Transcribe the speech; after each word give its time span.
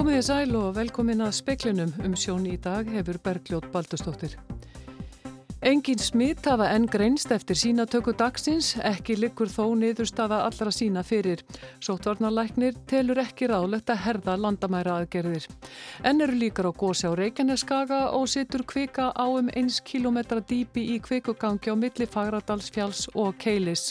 Komiði 0.00 0.22
sæl 0.24 0.54
og 0.56 0.74
velkomin 0.76 1.20
að 1.26 1.34
speklinum 1.36 1.90
um 2.06 2.14
sjón 2.18 2.46
í 2.48 2.54
dag 2.62 2.88
hefur 2.88 3.18
Bergljót 3.24 3.66
Baldustóttir. 3.74 4.38
Engin 5.60 5.98
smitt 6.00 6.46
hafa 6.48 6.70
enn 6.72 6.86
greinst 6.88 7.28
eftir 7.34 7.58
sínatöku 7.60 8.14
dagsins, 8.16 8.70
ekki 8.80 9.18
likur 9.18 9.50
þó 9.52 9.74
niðurstafa 9.76 10.38
allra 10.46 10.72
sína 10.72 11.02
fyrir. 11.04 11.42
Sótvarnarlæknir 11.84 12.78
telur 12.88 13.20
ekki 13.20 13.50
ráðlegt 13.50 13.92
að 13.92 14.00
herða 14.06 14.38
landamæra 14.40 14.94
aðgerðir. 15.02 15.44
Enn 16.00 16.24
eru 16.24 16.38
líkar 16.40 16.70
á 16.70 16.72
gósi 16.72 17.04
á 17.04 17.12
Reykjaneskaga 17.12 18.00
og 18.16 18.24
situr 18.32 18.64
kvika 18.64 19.10
á 19.12 19.28
um 19.28 19.52
1 19.52 19.82
km 19.84 20.40
dýpi 20.48 20.86
í 20.94 20.98
kvikugangi 21.04 21.68
á 21.68 21.76
milli 21.76 22.08
Fagradalsfjáls 22.08 23.10
og 23.12 23.36
Keilis. 23.36 23.90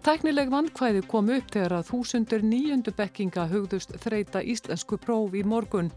Tæknileg 0.00 0.48
vannkvæði 0.48 1.02
kom 1.04 1.26
upp 1.28 1.50
þegar 1.52 1.74
að 1.76 1.90
þúsundur 1.90 2.44
nýjundu 2.48 2.94
bekkinga 2.96 3.42
hugðust 3.50 3.90
þreita 4.00 4.40
íslensku 4.40 4.96
próf 4.96 5.34
í 5.36 5.42
morgun. 5.44 5.90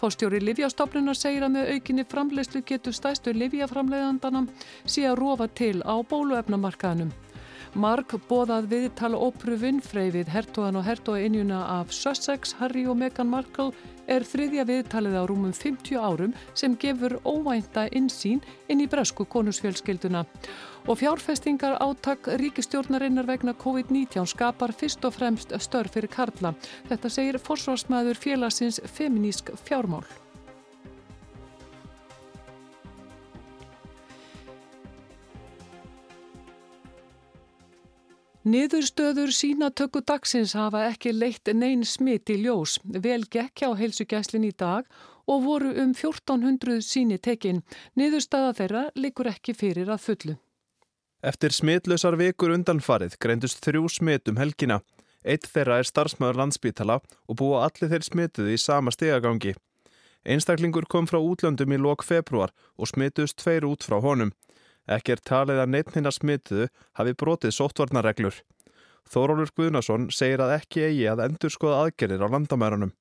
Fórstjóri 0.00 0.40
Livjastofnunar 0.42 1.14
segir 1.14 1.46
að 1.46 1.54
með 1.54 1.70
aukinni 1.76 2.04
framlegslu 2.10 2.64
getur 2.66 2.96
stæstu 2.98 3.36
Livjaframleðandana 3.36 4.42
sé 4.82 5.06
að 5.06 5.20
rofa 5.20 5.46
til 5.46 5.78
á 5.86 5.94
bóluefnamarkaðnum. 6.10 7.14
Mark 7.76 8.14
bóðað 8.24 8.70
viðtala 8.70 9.18
ópru 9.20 9.58
vinnfrey 9.60 10.08
við 10.14 10.30
hertogan 10.32 10.78
og 10.80 10.86
hertogainjuna 10.86 11.58
af 11.74 11.92
Sussex, 11.92 12.54
Harry 12.56 12.86
og 12.88 12.96
Meghan 12.96 13.28
Markle 13.28 13.74
er 14.08 14.24
þriðja 14.24 14.64
viðtalið 14.70 15.18
á 15.20 15.22
rúmum 15.28 15.52
50 15.52 16.00
árum 16.00 16.32
sem 16.56 16.72
gefur 16.80 17.18
óvænta 17.28 17.84
insýn 17.92 18.40
inn 18.72 18.80
í 18.80 18.88
bresku 18.88 19.28
konusfjölskylduna. 19.28 20.24
Og 20.88 21.02
fjárfestingar 21.02 21.76
áttak 21.84 22.32
ríkistjórnarinnar 22.40 23.28
vegna 23.28 23.52
COVID-19 23.52 24.24
skapar 24.24 24.72
fyrst 24.72 25.04
og 25.04 25.18
fremst 25.18 25.52
störf 25.60 25.98
fyrir 25.98 26.08
Karla. 26.08 26.54
Þetta 26.88 27.12
segir 27.12 27.42
forsvarsmaður 27.42 28.16
félagsins 28.16 28.80
feminísk 28.88 29.52
fjármál. 29.68 30.06
Niðurstöður 38.46 39.32
sínatöku 39.34 40.04
dagsins 40.06 40.52
hafa 40.54 40.84
ekki 40.86 41.10
leitt 41.10 41.50
neyn 41.50 41.80
smitt 41.82 42.30
í 42.30 42.36
ljós. 42.44 42.76
Vel 42.86 43.24
gekk 43.26 43.64
hjá 43.64 43.72
heilsugæslin 43.74 44.46
í 44.46 44.52
dag 44.54 44.86
og 45.26 45.42
voru 45.42 45.72
um 45.82 45.90
1400 45.90 46.78
síni 46.86 47.18
tekin. 47.18 47.64
Niðurstaða 47.98 48.52
þeirra 48.60 48.84
likur 48.94 49.32
ekki 49.32 49.56
fyrir 49.58 49.90
að 49.90 50.04
fullu. 50.04 50.36
Eftir 51.26 51.56
smitlausar 51.58 52.14
vikur 52.20 52.54
undanfarið 52.54 53.18
greindust 53.18 53.66
þrjú 53.66 53.88
smitt 53.90 54.30
um 54.30 54.38
helgina. 54.38 54.78
Eitt 55.26 55.50
þeirra 55.50 55.80
er 55.82 55.90
starfsmöður 55.90 56.38
landsbítala 56.44 57.00
og 57.02 57.40
búa 57.42 57.64
allir 57.66 57.90
þeir 57.90 58.06
smituði 58.06 58.54
í 58.54 58.62
sama 58.62 58.94
stegagangi. 58.94 59.56
Einstaklingur 60.22 60.86
kom 60.86 61.10
frá 61.10 61.18
útlöndum 61.18 61.74
í 61.74 61.82
lok 61.82 62.06
februar 62.06 62.54
og 62.78 62.94
smituðust 62.94 63.42
tveir 63.42 63.66
út 63.66 63.82
frá 63.82 63.98
honum. 63.98 64.30
Ekki 64.86 65.16
er 65.16 65.22
talið 65.26 65.62
að 65.62 65.72
neittnina 65.74 66.12
smituðu 66.14 66.68
hafi 66.98 67.16
brotið 67.18 67.56
sóttvarnarreglur. 67.56 68.36
Þórólur 69.10 69.50
Guðnason 69.54 70.08
segir 70.14 70.42
að 70.42 70.56
ekki 70.60 70.84
eigi 70.86 71.08
að 71.10 71.24
endur 71.26 71.52
skoða 71.54 71.82
aðgerir 71.86 72.22
á 72.22 72.28
landamærunum. 72.30 72.92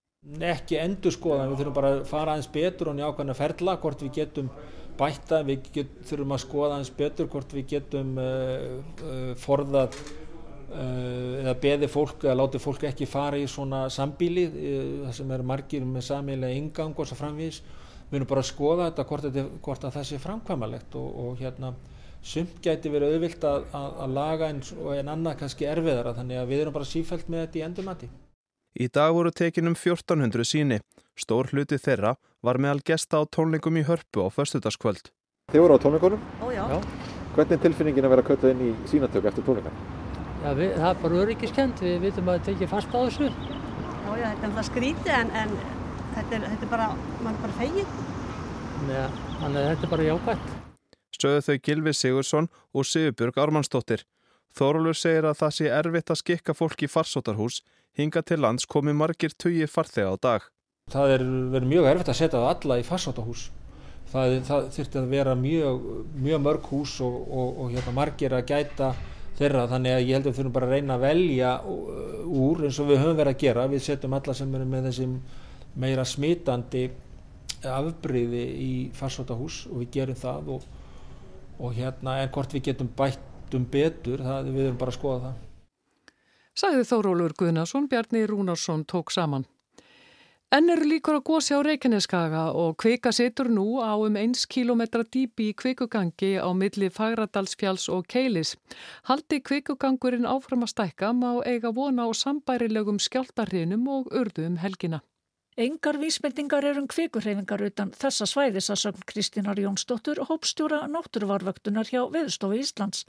Ekki 0.41 0.79
endur 0.81 1.13
skoða, 1.13 1.45
við 1.51 1.61
þurfum 1.61 1.77
bara 1.77 1.91
að 1.93 2.03
fara 2.09 2.33
aðeins 2.33 2.49
betur 2.53 2.89
og 2.89 2.97
njákvæmna 2.97 3.37
ferla 3.37 3.77
hvort 3.81 4.01
við 4.01 4.13
getum 4.15 4.49
bætta, 4.97 5.41
við 5.45 5.69
get, 5.75 5.91
þurfum 6.09 6.33
að 6.33 6.43
skoða 6.45 6.69
aðeins 6.73 6.93
betur 6.97 7.29
hvort 7.29 7.53
við 7.53 7.67
getum 7.75 8.15
uh, 8.21 8.79
uh, 9.05 9.31
forðað 9.37 9.97
uh, 10.01 11.41
eða 11.43 11.55
beði 11.61 11.89
fólk 11.93 12.25
eða 12.25 12.39
láti 12.41 12.61
fólk 12.63 12.87
ekki 12.89 13.09
fara 13.09 13.37
í 13.37 13.45
svona 13.49 13.85
sambíli 13.93 14.47
það 14.49 15.15
sem 15.19 15.35
er 15.37 15.45
margir 15.53 15.85
með 15.85 16.07
samilega 16.09 16.57
ingang 16.57 16.97
og 16.97 17.09
svo 17.09 17.19
framvís 17.19 17.61
við 18.09 18.19
erum 18.19 18.29
bara 18.29 18.43
að 18.43 18.49
skoða 18.51 18.89
þetta 18.89 19.05
hvort, 19.09 19.27
þetta, 19.27 19.45
hvort 19.65 19.85
að 19.87 19.95
það 19.97 20.07
sé 20.09 20.21
framkvæmalegt 20.23 20.97
og, 20.99 21.07
og 21.23 21.39
hérna 21.41 21.73
sumt 22.25 22.61
gæti 22.63 22.89
verið 22.89 23.15
auðvilt 23.15 23.43
að, 23.45 23.65
að, 23.77 23.89
að 24.05 24.13
laga 24.17 24.51
en, 24.53 24.61
en 24.97 25.11
annað 25.13 25.39
kannski 25.41 25.67
erfiðara 25.69 26.15
þannig 26.17 26.41
að 26.41 26.53
við 26.53 26.63
erum 26.63 26.77
bara 26.77 26.89
sífælt 26.89 27.27
með 27.29 27.45
þetta 27.45 27.59
í 27.59 27.65
endurmati. 27.69 28.09
Í 28.75 28.87
dag 28.91 29.13
voru 29.15 29.31
tekinum 29.31 29.75
1400 29.77 30.47
síni. 30.49 30.79
Stór 31.15 31.47
hluti 31.53 31.77
þeirra 31.79 32.15
var 32.43 32.59
meðal 32.59 32.81
gesta 32.83 33.21
á 33.21 33.23
tónlingum 33.23 33.77
í 33.79 33.85
hörpu 33.87 34.25
á 34.25 34.29
förstutaskvöld. 34.35 35.13
Þið 35.53 35.63
voru 35.63 35.77
á 35.77 35.83
tónlingunum? 35.83 36.25
Ó 36.43 36.47
já. 36.51 36.65
já. 36.73 36.81
Hvernig 37.35 37.55
er 37.55 37.61
tilfinningin 37.63 38.07
að 38.07 38.15
vera 38.15 38.25
köllað 38.25 38.51
inn 38.51 38.65
í 38.65 38.73
sínatöku 38.89 39.29
eftir 39.31 39.45
tónlingan? 39.47 39.79
Já, 40.43 40.49
við, 40.57 40.75
það 40.75 40.89
er 40.89 40.99
bara 41.05 41.21
öryggiskend, 41.23 41.81
við 41.85 41.95
vitum 42.03 42.29
að 42.29 42.35
það 42.35 42.49
tekið 42.49 42.73
fast 42.73 42.91
á 42.91 42.99
þessu. 42.99 43.29
Já, 43.29 44.11
já, 44.19 44.25
þetta 44.25 44.43
er 44.43 44.49
alltaf 44.49 44.67
skrítið 44.69 45.15
en, 45.15 45.31
en 45.41 45.55
þetta 46.15 46.37
er, 46.37 46.47
þetta 46.53 46.67
er 46.67 46.71
bara, 46.71 46.89
mann 47.21 47.35
er 47.35 47.43
bara 47.43 47.57
fegið. 47.59 47.95
Ja, 48.91 49.05
þannig 49.39 49.61
að 49.61 49.69
þetta 49.69 49.87
er 49.87 49.93
bara 49.93 50.09
jákvæmt. 50.09 50.51
Sögðu 51.15 51.45
þau 51.45 51.55
Gilvi 51.67 51.93
Sigursson 51.95 52.49
og 52.75 52.87
Sigurbjörg 52.89 53.39
Ármannsdóttir. 53.39 54.03
Þórólur 54.55 54.95
segir 54.95 55.27
að 55.27 55.39
það 55.41 55.55
sé 55.57 55.71
erfitt 55.71 56.11
að 56.11 56.21
skikka 56.21 56.55
fólk 56.55 56.83
í 56.85 56.91
farsótarhús, 56.91 57.61
hinga 57.95 58.23
til 58.23 58.39
lands 58.43 58.67
komi 58.67 58.93
margir 58.95 59.35
tugi 59.35 59.67
farþega 59.67 60.15
á 60.15 60.17
dag. 60.21 60.45
Það 60.91 61.15
er 61.15 61.23
verið 61.55 61.71
mjög 61.71 61.89
erfitt 61.91 62.11
að 62.11 62.19
setja 62.19 62.39
það 62.39 62.51
alla 62.51 62.79
í 62.79 62.85
farsótarhús. 62.85 63.45
Það, 64.11 64.35
það 64.47 64.67
þurfti 64.75 64.99
að 65.01 65.11
vera 65.11 65.35
mjög, 65.35 65.87
mjög 66.23 66.43
mörg 66.45 66.67
hús 66.71 66.93
og, 67.03 67.15
og, 67.25 67.61
og 67.63 67.71
hérna, 67.73 67.95
margir 67.95 68.35
að 68.37 68.51
gæta 68.51 68.91
þeirra 69.35 69.65
þannig 69.71 69.95
að 69.95 70.03
ég 70.05 70.13
held 70.15 70.27
að 70.27 70.29
við 70.29 70.37
þurfum 70.37 70.53
bara 70.55 70.69
að 70.69 70.75
reyna 70.75 70.95
að 70.95 71.05
velja 71.07 71.53
úr 71.65 72.61
eins 72.67 72.77
og 72.79 72.91
við 72.91 73.01
höfum 73.01 73.17
verið 73.17 73.33
að 73.33 73.41
gera. 73.41 73.65
Við 73.71 73.83
setjum 73.87 74.15
alla 74.19 74.35
sem 74.37 74.55
eru 74.55 74.69
með 74.69 74.87
þessi 74.91 75.07
meira 75.75 76.05
smitandi 76.07 76.87
afbríði 77.65 78.43
í 78.61 78.71
farsótahús 78.95 79.65
og 79.71 79.81
við 79.81 79.91
gerum 79.97 80.19
það 80.19 80.53
og, 80.57 80.67
og 81.59 81.73
hérna 81.75 82.19
en 82.21 82.31
hvort 82.35 82.53
við 82.53 82.69
getum 82.69 82.91
bætt 82.97 83.55
um 83.55 83.65
betur 83.71 84.21
það, 84.21 84.51
við 84.53 84.69
erum 84.69 84.79
bara 84.79 84.93
að 84.93 84.99
skoða 84.99 85.19
það 85.25 85.43
Sæði 86.55 86.85
Þórólur 86.87 87.33
Guðnason, 87.35 87.89
Bjarni 87.91 88.21
Rúnarsson 88.29 88.85
tók 88.87 89.11
saman. 89.11 89.43
Enn 90.55 90.71
eru 90.71 90.85
líkur 90.87 91.17
að 91.17 91.25
gósi 91.27 91.51
á 91.51 91.59
Reykjaneskaga 91.67 92.43
og 92.55 92.77
kvika 92.79 93.11
situr 93.11 93.49
nú 93.51 93.81
á 93.83 93.91
um 93.99 94.15
1 94.15 94.45
km 94.47 94.85
dýpi 95.03 95.49
í 95.49 95.55
kvikugangi 95.57 96.29
á 96.39 96.47
milli 96.55 96.87
Fagradalsfjáls 96.87 97.89
og 97.91 98.07
Keilis. 98.07 98.53
Haldi 99.09 99.41
kvikugangurinn 99.43 100.29
áfram 100.29 100.63
að 100.63 100.71
stækka 100.71 101.11
má 101.11 101.43
eiga 101.43 101.73
vona 101.75 102.07
á 102.07 102.09
sambærilegum 102.15 103.03
skjáltarhinum 103.03 103.83
og 103.91 104.07
urðu 104.15 104.47
um 104.47 104.55
helgina. 104.63 105.01
Engar 105.55 105.95
vísmyndingar 105.95 106.65
er 106.67 106.75
um 106.75 106.87
kvikurhefingar 106.91 107.61
utan 107.63 107.93
þessa 107.95 108.25
svæðis 108.27 108.65
að 108.73 108.79
sögn 108.81 109.05
Kristínar 109.07 109.61
Jónsdóttur 109.63 110.19
hópstjóra 110.27 110.81
náttúruvarvöktunar 110.91 111.87
hjá 111.87 112.01
Veðstofi 112.11 112.59
Íslands. 112.59 113.05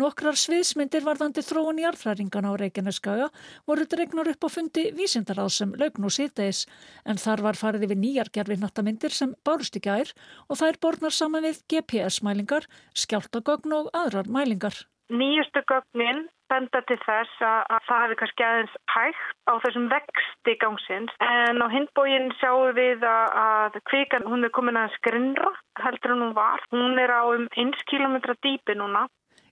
Nokkrar 0.00 0.38
sviðsmyndir 0.40 1.04
varðandi 1.04 1.44
þróun 1.44 1.82
í 1.82 1.84
arfræringana 1.90 2.54
á 2.56 2.60
Reykjaneskaga 2.62 3.28
voru 3.68 3.84
dregnar 3.84 4.32
upp 4.32 4.48
á 4.48 4.54
fundi 4.56 4.86
vísindaráð 4.96 5.52
sem 5.58 5.76
laugn 5.76 6.08
og 6.08 6.16
síðdeis 6.16 6.64
en 7.04 7.20
þar 7.20 7.44
var 7.50 7.60
farið 7.60 7.90
yfir 7.90 8.00
nýjar 8.00 8.32
gerfinnattamindir 8.32 9.12
sem 9.12 9.36
bárust 9.44 9.76
í 9.76 9.84
gær 9.84 10.16
og 10.48 10.56
þær 10.56 10.80
borðnar 10.80 11.12
saman 11.12 11.44
við 11.50 11.60
GPS-mælingar, 11.68 12.64
skjáltagögn 12.96 13.76
og 13.76 13.92
aðrar 13.92 14.32
mælingar. 14.32 14.86
Nýjustu 15.12 15.68
gögnin 15.68 16.30
benda 16.50 16.82
til 16.88 16.98
þess 17.04 17.44
að, 17.46 17.60
að 17.74 17.86
það 17.88 18.02
hefði 18.04 18.18
kannski 18.22 18.46
aðeins 18.46 18.74
hægt 18.94 19.30
á 19.46 19.52
þessum 19.64 19.86
vexti 19.92 20.56
gangsins 20.64 21.14
en 21.26 21.62
á 21.62 21.66
hindbógin 21.72 22.28
sjáum 22.40 22.74
við 22.76 23.06
að, 23.06 23.38
að 23.44 23.78
kvikan 23.90 24.28
hún 24.30 24.46
er 24.46 24.54
komin 24.56 24.80
að 24.80 24.94
skrinra 24.98 25.54
heldur 25.84 26.16
en 26.16 26.26
hún 26.26 26.36
var. 26.36 26.66
Hún 26.74 27.00
er 27.00 27.14
á 27.14 27.22
um 27.24 27.48
1 27.54 27.80
km 27.90 28.20
dýpi 28.42 28.76
núna. 28.78 29.06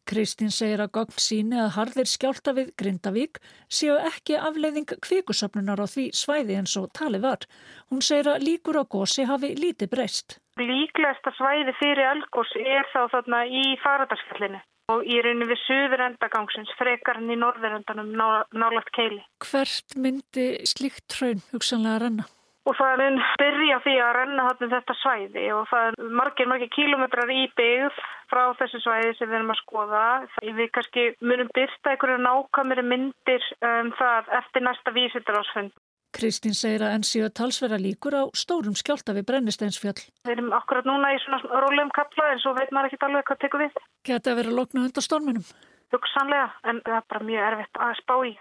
Kristín 0.08 0.49
segir 0.49 0.81
að 0.81 0.94
gogn 0.96 1.19
síni 1.20 1.58
að 1.61 1.75
harðir 1.75 2.08
skjálta 2.08 2.55
við 2.56 2.70
Grindavík 2.81 3.40
séu 3.69 3.99
ekki 4.08 4.38
afleiðing 4.40 4.94
kvikusöfnunar 5.05 5.82
á 5.84 5.87
því 5.94 6.06
svæði 6.17 6.56
eins 6.56 6.76
og 6.81 6.88
tali 6.96 7.20
var. 7.20 7.44
Hún 7.93 8.00
segir 8.00 8.32
að 8.32 8.46
líkur 8.49 8.81
á 8.81 8.84
gósi 8.88 9.28
hafi 9.28 9.52
lítið 9.58 9.93
breyst. 9.93 10.38
Líklegasta 10.56 11.34
svæði 11.37 11.76
fyrir 11.76 12.08
elgós 12.14 12.56
er 12.56 12.88
þá 12.94 13.02
þarna 13.12 13.44
í 13.52 13.67
faradarsfjallinu 13.84 14.64
og 14.93 15.05
í 15.05 15.20
rauninu 15.25 15.50
við 15.50 15.61
söður 15.67 16.06
endagangsins 16.06 16.73
frekar 16.79 17.20
en 17.20 17.31
í 17.32 17.37
norður 17.37 17.79
endanum 17.79 18.11
nálagt 18.17 18.90
keili. 18.96 19.20
Hvert 19.44 19.96
myndi 20.00 20.50
slíkt 20.69 21.06
tröun 21.12 21.44
hugsanlega 21.52 21.99
að 21.99 22.05
renna? 22.06 22.29
Og 22.69 22.76
það 22.76 23.00
einn 23.00 23.23
byrja 23.40 23.76
því 23.81 23.93
að 24.05 24.14
renna 24.19 24.44
þarna 24.44 24.69
þetta 24.75 24.94
svæði 25.00 25.44
og 25.56 25.69
það 25.70 25.87
er 25.88 26.11
margir, 26.19 26.49
margir 26.50 26.70
kílometrar 26.75 27.31
í 27.32 27.46
byggð 27.56 28.00
frá 28.29 28.43
þessu 28.58 28.81
svæði 28.85 29.14
sem 29.17 29.31
við 29.31 29.38
erum 29.38 29.55
að 29.55 29.61
skoða. 29.62 30.02
Við 30.44 30.69
kannski 30.76 31.06
munum 31.25 31.49
byrsta 31.56 31.94
einhverju 31.94 32.19
nákvæmri 32.26 32.84
myndir 32.84 33.46
um 33.70 33.93
það 33.96 34.29
eftir 34.43 34.67
næsta 34.67 34.93
vísindarásfund. 34.99 35.73
Kristín 36.16 36.55
segir 36.56 36.82
að 36.82 36.94
enn 36.96 37.06
síðan 37.06 37.34
talsverða 37.37 37.78
líkur 37.82 38.16
á 38.16 38.22
stórum 38.32 38.76
skjálta 38.78 39.14
við 39.16 39.26
brennisteinsfjöll. 39.28 39.99
Við 40.25 40.34
erum 40.34 40.52
akkurat 40.56 40.88
núna 40.88 41.12
í 41.12 41.19
svona 41.25 41.60
rólegum 41.64 41.93
kapla 41.96 42.31
en 42.32 42.40
svo 42.43 42.55
veit 42.56 42.72
maður 42.72 42.90
ekki 42.90 43.05
alveg 43.08 43.26
hvað 43.28 43.43
tekur 43.44 43.64
við. 43.66 43.81
Geta 44.08 44.32
að 44.32 44.40
vera 44.40 44.55
loknu 44.56 44.87
undan 44.87 45.05
storminum? 45.05 45.44
Hugsanlega 45.93 46.49
en 46.69 46.81
það 46.87 46.96
er 47.00 47.08
bara 47.12 47.28
mjög 47.28 47.49
erfitt 47.50 47.82
að 47.84 47.94
spá 48.00 48.14
í. 48.25 48.32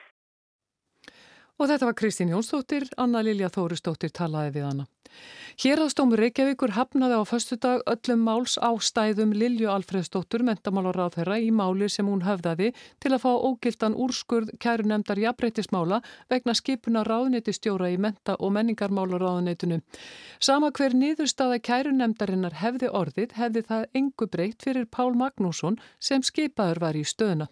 Og 1.57 1.65
þetta 1.71 1.87
var 1.89 1.95
Kristín 1.97 2.29
Jónsdóttir, 2.29 2.85
Anna 3.01 3.23
Lilja 3.25 3.49
Þórisdóttir 3.49 4.11
talaði 4.13 4.59
við 4.59 4.67
hana. 4.67 4.85
Hérastómur 5.57 6.19
Reykjavíkur 6.21 6.75
hafnaði 6.75 7.17
á 7.17 7.23
föstudag 7.25 7.81
öllum 7.89 8.21
máls 8.27 8.57
á 8.61 8.69
stæðum 8.77 9.31
Lilju 9.33 9.71
Alfredsdóttur, 9.73 10.43
mentamálaráð 10.45 11.15
þeirra, 11.17 11.39
í 11.41 11.49
máli 11.49 11.89
sem 11.89 12.05
hún 12.05 12.21
höfðaði 12.27 12.73
til 13.01 13.13
að 13.15 13.23
fá 13.23 13.31
ógildan 13.33 13.97
úrskurð 13.97 14.53
kæru 14.61 14.85
nefndar 14.85 15.17
jafnbreytismála 15.23 16.01
vegna 16.29 16.53
skipuna 16.53 17.05
ráðnættistjóra 17.07 17.89
í 17.89 17.97
menta- 17.97 18.37
og 18.37 18.53
menningarmálaráðnættinu. 18.59 19.81
Sama 20.39 20.69
hver 20.69 20.93
niðurstaða 20.93 21.57
kæru 21.57 21.95
nefndarinnar 21.97 22.61
hefði 22.61 22.93
orðið 22.93 23.37
hefði 23.41 23.65
það 23.71 23.89
engu 23.97 24.29
breytt 24.29 24.61
fyrir 24.61 24.85
Pál 24.85 25.15
Magnússon 25.17 25.81
sem 25.97 26.21
skipaður 26.21 26.85
var 26.85 26.93
í 27.01 27.07
stöðuna. 27.07 27.49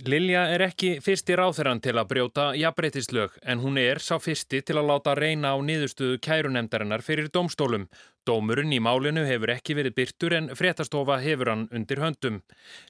Lilja 0.00 0.46
er 0.48 0.62
ekki 0.64 0.94
fyrsti 1.04 1.34
ráþeran 1.36 1.80
til 1.84 1.92
að 2.00 2.06
brjóta 2.08 2.44
jafnbreytislög 2.56 3.34
en 3.44 3.60
hún 3.60 3.76
er 3.76 3.98
sá 4.00 4.14
fyrsti 4.16 4.62
til 4.64 4.78
að 4.80 4.88
láta 4.88 5.12
reyna 5.18 5.50
á 5.52 5.60
niðurstöðu 5.60 6.16
kærunemdarinnar 6.24 7.04
fyrir 7.04 7.28
domstólum. 7.28 7.84
Dómurinn 8.22 8.70
í 8.70 8.78
málinu 8.78 9.24
hefur 9.26 9.50
ekki 9.50 9.74
verið 9.74 9.96
byrtur 9.96 10.34
en 10.36 10.44
fréttastofa 10.54 11.16
hefur 11.24 11.48
hann 11.50 11.64
undir 11.74 11.98
höndum. 11.98 12.36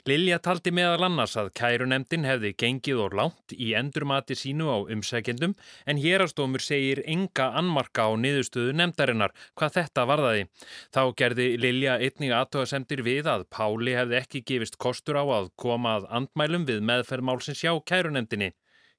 Lilja 0.04 0.36
taldi 0.44 0.68
meðal 0.76 1.06
annars 1.06 1.38
að 1.40 1.48
kærunemdin 1.56 2.26
hefði 2.28 2.50
gengið 2.60 3.00
og 3.06 3.16
lánt 3.16 3.54
í 3.56 3.70
endurmati 3.78 4.36
sínu 4.36 4.68
á 4.68 4.78
umsækjendum 4.92 5.54
en 5.88 6.02
hérastómur 6.04 6.60
segir 6.60 7.00
enga 7.08 7.48
annmarka 7.56 8.04
á 8.04 8.12
niðurstöðu 8.12 8.76
nemdarinnar 8.76 9.32
hvað 9.56 9.78
þetta 9.78 10.08
varðaði. 10.12 10.46
Þá 10.92 11.02
gerði 11.22 11.50
Lilja 11.64 11.96
einnig 11.96 12.36
aðtöðasemtir 12.36 13.00
við 13.08 13.32
að 13.32 13.48
Páli 13.48 13.96
hefði 13.96 14.20
ekki 14.20 14.44
gefist 14.52 14.76
kostur 14.76 15.16
á 15.16 15.24
að 15.24 15.48
koma 15.56 15.96
að 15.96 16.10
andmælum 16.20 16.68
við 16.68 16.84
meðferðmálsins 16.92 17.64
hjá 17.64 17.72
kærunemdini. 17.88 18.52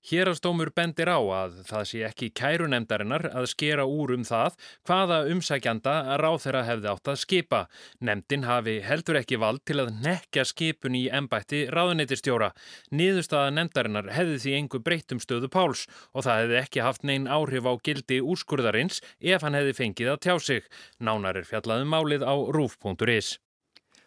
Hérastómur 0.03 0.73
bendir 0.75 1.07
á 1.07 1.15
að 1.15 1.61
það 1.63 1.83
sé 1.87 1.99
ekki 2.03 2.27
kærunemdarinnar 2.35 3.23
að 3.29 3.45
skera 3.53 3.85
úr 3.87 4.11
um 4.17 4.25
það 4.27 4.57
hvaða 4.83 5.19
umsækjanda 5.31 5.93
ráð 6.19 6.39
þeirra 6.43 6.63
hefði 6.67 6.89
átt 6.91 7.11
að 7.13 7.19
skipa. 7.21 7.61
Nemdin 8.03 8.43
hafi 8.43 8.73
heldur 8.83 9.21
ekki 9.21 9.39
vald 9.39 9.63
til 9.63 9.79
að 9.79 9.93
nekja 10.03 10.43
skipun 10.49 10.97
í 10.99 11.05
ennbætti 11.07 11.61
ráðuneytistjóra. 11.71 12.51
Niðurstaða 12.91 13.53
nemdarinnar 13.55 14.11
hefði 14.11 14.41
því 14.43 14.57
engu 14.59 14.83
breytum 14.83 15.23
stöðu 15.23 15.47
Páls 15.53 15.85
og 16.11 16.27
það 16.27 16.41
hefði 16.41 16.59
ekki 16.65 16.83
haft 16.83 17.07
neyn 17.07 17.31
áhrif 17.31 17.63
á 17.63 17.73
gildi 17.79 18.19
úrskurðarins 18.19 18.99
ef 19.23 19.47
hann 19.47 19.55
hefði 19.55 19.77
fengið 19.79 20.11
að 20.17 20.21
tjá 20.27 20.35
sig. 20.49 20.67
Nánar 20.99 21.39
er 21.39 21.47
fjallaðum 21.47 21.95
málið 21.95 22.27
á 22.27 22.35
rúf.is. 22.51 23.37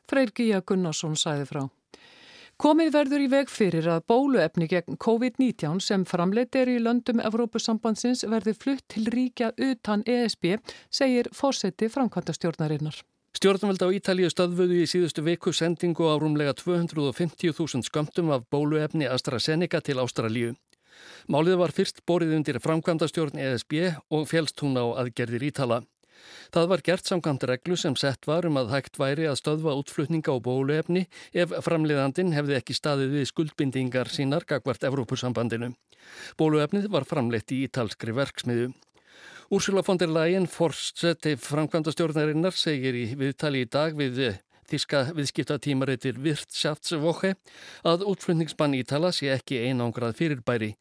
Freyr 0.06 0.30
Gíja 0.36 0.60
Gunnarsson 0.60 1.16
sæði 1.16 1.48
frá. 1.48 1.64
Komið 2.56 2.94
verður 2.94 3.20
í 3.20 3.26
veg 3.28 3.50
fyrir 3.52 3.86
að 3.92 4.06
bóluefni 4.08 4.64
gegn 4.70 4.96
COVID-19 4.96 5.82
sem 5.84 6.06
framleitt 6.08 6.56
er 6.56 6.70
í 6.72 6.78
löndum 6.80 7.18
Evrópusambandsins 7.20 8.24
verði 8.24 8.54
flutt 8.56 8.86
til 8.94 9.02
ríkja 9.12 9.50
utan 9.60 10.00
ESB, 10.08 10.54
segir 10.88 11.28
fórseti 11.36 11.90
framkvæmtastjórnarinnar. 11.92 13.02
Stjórnveld 13.36 13.84
á 13.84 13.92
Ítalíu 13.92 14.30
stöðvöðu 14.32 14.78
í 14.80 14.86
síðustu 14.88 15.20
viku 15.26 15.52
sendingu 15.52 16.08
á 16.08 16.16
rúmlega 16.16 16.54
250.000 16.56 17.84
skömmtum 17.90 18.32
af 18.32 18.48
bóluefni 18.48 19.04
AstraZeneca 19.04 19.82
til 19.84 20.00
Ástralíu. 20.00 20.54
Málið 21.28 21.60
var 21.60 21.76
fyrst 21.76 22.00
borið 22.08 22.38
undir 22.38 22.56
framkvæmtastjórn 22.64 23.36
ESB 23.36 23.76
og 24.08 24.24
fjelst 24.32 24.64
hún 24.64 24.80
á 24.80 24.96
aðgerðir 25.04 25.44
Ítala. 25.52 25.82
Það 26.54 26.68
var 26.72 26.82
gert 26.86 27.08
samkvæmt 27.08 27.46
reglu 27.50 27.76
sem 27.80 27.96
sett 27.98 28.26
var 28.28 28.46
um 28.48 28.58
að 28.60 28.72
hægt 28.74 29.00
væri 29.00 29.28
að 29.30 29.40
stöðva 29.40 29.74
útflutninga 29.80 30.32
á 30.32 30.38
bóluefni 30.40 31.04
ef 31.34 31.52
framleiðandin 31.66 32.34
hefði 32.36 32.56
ekki 32.60 32.76
staðið 32.78 33.18
við 33.18 33.28
skuldbindingar 33.32 34.12
sínar 34.12 34.46
gagvart 34.48 34.86
Evrópusambandinu. 34.88 35.74
Bóluefnið 36.38 36.90
var 36.92 37.08
framleitt 37.08 37.52
í 37.52 37.64
ítalskri 37.66 38.14
verksmiðu. 38.16 38.72
Úrsula 39.50 39.84
von 39.86 39.98
der 39.98 40.10
Leyen, 40.10 40.48
forseti 40.50 41.36
framkvæmda 41.38 41.92
stjórnarinnar, 41.94 42.56
segir 42.56 42.96
í 42.98 43.04
viðtali 43.14 43.62
í 43.62 43.70
dag 43.70 43.94
við 43.94 44.40
Þíska 44.66 45.12
viðskiptatímareitir 45.14 46.16
Virtschaftswoche 46.18 47.36
að 47.86 48.02
útflutningsbann 48.10 48.74
Ítala 48.74 49.12
sé 49.14 49.30
ekki 49.30 49.60
einangrað 49.68 50.16
fyrirbæri. 50.18 50.72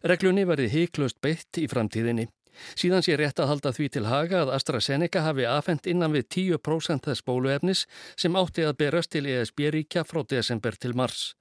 Reglunni 0.00 0.46
verði 0.48 0.70
heiklust 0.72 1.20
beitt 1.20 1.60
í 1.60 1.66
framtíðinni. 1.68 2.30
Síðan 2.74 3.04
sé 3.06 3.16
rétt 3.18 3.40
að 3.40 3.50
halda 3.52 3.72
því 3.76 3.88
til 3.94 4.04
haga 4.08 4.42
að 4.42 4.52
AstraZeneca 4.56 5.22
hafi 5.26 5.46
afhengt 5.48 5.86
innan 5.90 6.14
við 6.16 6.28
10% 6.58 7.08
þess 7.08 7.24
bóluefnis 7.26 7.86
sem 8.16 8.36
átti 8.36 8.66
að 8.66 8.78
berast 8.82 9.12
til 9.14 9.26
ESB-ríkja 9.26 10.04
frá 10.08 10.22
desember 10.28 10.76
til 10.76 10.94
mars. 10.94 11.34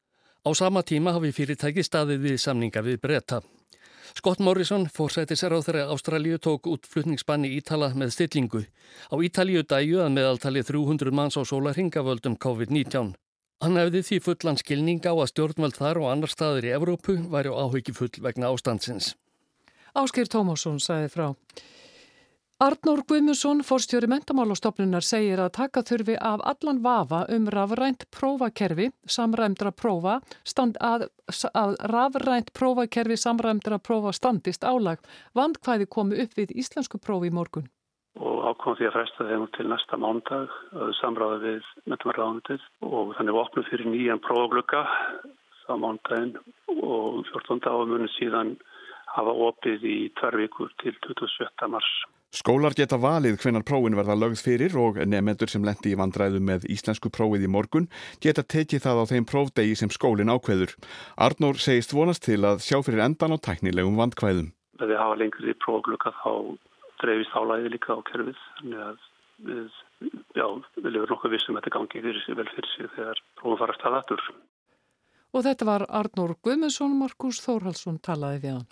Á 0.44 0.50
sama 0.54 0.84
tíma 0.84 1.16
hafi 1.16 1.32
fyrirtæki 1.32 1.84
staðið 1.84 2.26
við 2.28 2.40
samninga 2.44 2.84
við 2.84 3.00
breyta. 3.00 3.42
Scott 4.14 4.40
Morrison, 4.40 4.86
fórsætisar 4.92 5.56
á 5.56 5.60
þeirra 5.64 5.88
Ástralíu, 5.94 6.38
tók 6.38 6.68
útflutningsbanni 6.70 7.50
Ítala 7.58 7.90
með 7.98 8.14
stillingu. 8.14 8.62
Á 9.10 9.16
Ítalíu 9.26 9.64
dæju 9.64 10.04
að 10.04 10.14
meðaltalið 10.18 10.70
300 10.70 11.16
manns 11.16 11.40
á 11.40 11.42
sólarhingavöldum 11.42 12.38
COVID-19. 12.38 13.16
Hann 13.64 13.80
hefði 13.80 14.04
því 14.04 14.20
fullan 14.28 14.60
skilning 14.60 15.02
á 15.08 15.16
að 15.16 15.30
stjórnvöld 15.32 15.80
þar 15.80 16.02
og 16.04 16.10
annar 16.12 16.30
staðir 16.30 16.68
í 16.68 16.74
Evrópu 16.76 17.16
væri 17.32 17.50
á 17.50 17.56
áhugi 17.64 17.96
full 17.96 18.12
vegna 18.20 18.52
ástandsins. 18.52 19.14
Áskir 19.94 20.26
Tómásson 20.26 20.80
sagði 20.82 21.10
frá. 21.14 21.28
Arnór 22.64 23.02
Guðmundsson, 23.10 23.60
fórstjóri 23.68 24.08
mentamálastofnunar, 24.08 25.04
segir 25.04 25.42
að 25.44 25.52
taka 25.58 25.84
þurfi 25.86 26.16
af 26.16 26.42
allan 26.48 26.80
vafa 26.86 27.24
um 27.36 27.50
rafrænt 27.52 28.06
prófakerfi, 28.14 28.88
samræmdra 29.16 29.74
prófa, 29.76 30.16
stand, 30.48 30.80
að, 30.80 31.10
að 31.60 31.76
rafrænt 31.92 32.54
prófakerfi 32.58 33.18
samræmdra 33.20 33.82
prófa 33.84 34.14
standist 34.16 34.64
álag. 34.64 35.04
Vandkvæði 35.38 35.90
komu 35.98 36.18
upp 36.24 36.38
við 36.40 36.56
íslensku 36.64 37.02
prófi 37.04 37.30
í 37.30 37.36
morgun. 37.36 37.70
Og 38.18 38.46
ákom 38.48 38.78
því 38.80 38.90
að 38.90 38.98
fresta 38.98 39.30
þeim 39.30 39.48
til 39.58 39.70
næsta 39.70 39.98
mándag 40.00 40.58
samráði 41.02 41.40
við 41.44 41.72
mentamálaráðunitið 41.90 42.68
og 42.90 43.16
þannig 43.18 43.42
opnum 43.44 43.70
fyrir 43.70 43.90
nýjan 43.90 44.22
prófaglöka 44.24 44.86
það 45.66 45.84
mándaginn 45.84 46.38
og 46.80 47.26
14. 47.34 47.66
ámunum 47.66 48.10
síðan 48.18 48.56
hafa 49.14 49.34
opið 49.48 49.86
í 49.86 49.98
tver 50.20 50.38
vikur 50.42 50.74
til 50.82 50.96
27. 51.06 51.70
mars. 51.70 51.94
Skólar 52.34 52.74
geta 52.74 52.98
valið 52.98 53.36
hvenar 53.44 53.62
prófin 53.62 53.94
verða 53.94 54.16
lögð 54.18 54.40
fyrir 54.42 54.74
og 54.82 54.96
nefnendur 54.98 55.52
sem 55.52 55.66
lendi 55.68 55.92
í 55.94 55.98
vandræðu 56.00 56.40
með 56.42 56.66
íslensku 56.74 57.12
prófið 57.14 57.46
í 57.46 57.52
morgun 57.56 57.86
geta 58.26 58.42
tekið 58.42 58.82
það 58.88 59.02
á 59.06 59.10
þeim 59.12 59.28
prófdegi 59.30 59.76
sem 59.78 59.94
skólin 59.94 60.34
ákveður. 60.34 60.74
Arnór 61.14 61.62
segist 61.62 61.94
vonast 61.94 62.26
til 62.26 62.42
að 62.50 62.66
sjá 62.66 62.80
fyrir 62.82 63.06
endan 63.06 63.38
á 63.38 63.38
tæknilegum 63.38 64.02
vandkvæðum. 64.02 64.50
Ef 64.82 64.90
við 64.90 64.98
hafa 64.98 65.20
lengri 65.22 65.54
prófglöka 65.62 66.16
þá 66.24 66.34
dreifist 67.06 67.38
álæði 67.38 67.76
líka 67.76 67.94
á 67.94 68.00
kerfið. 68.10 68.44
Að 68.82 69.08
við, 69.46 69.80
já, 70.34 70.48
við 70.82 70.90
lefum 70.90 71.14
nokkuð 71.14 71.38
vissum 71.38 71.60
að 71.60 71.62
þetta 71.62 71.78
gangi 71.78 72.06
fyrir 72.08 72.24
sig 72.26 72.40
vel 72.42 72.52
fyrir 72.56 72.72
sig 72.74 72.94
þegar 72.98 73.26
prófum 73.38 73.62
fara 73.62 73.78
staðatur. 73.78 74.30
Og 75.38 75.46
þetta 75.46 75.70
var 75.70 75.86
Arnór 76.02 76.40
Guðmundsson, 76.42 76.98
Markus 76.98 77.46
Þórhalsson 77.46 78.02
talaði 78.02 78.42
við 78.42 78.58
hann. 78.58 78.72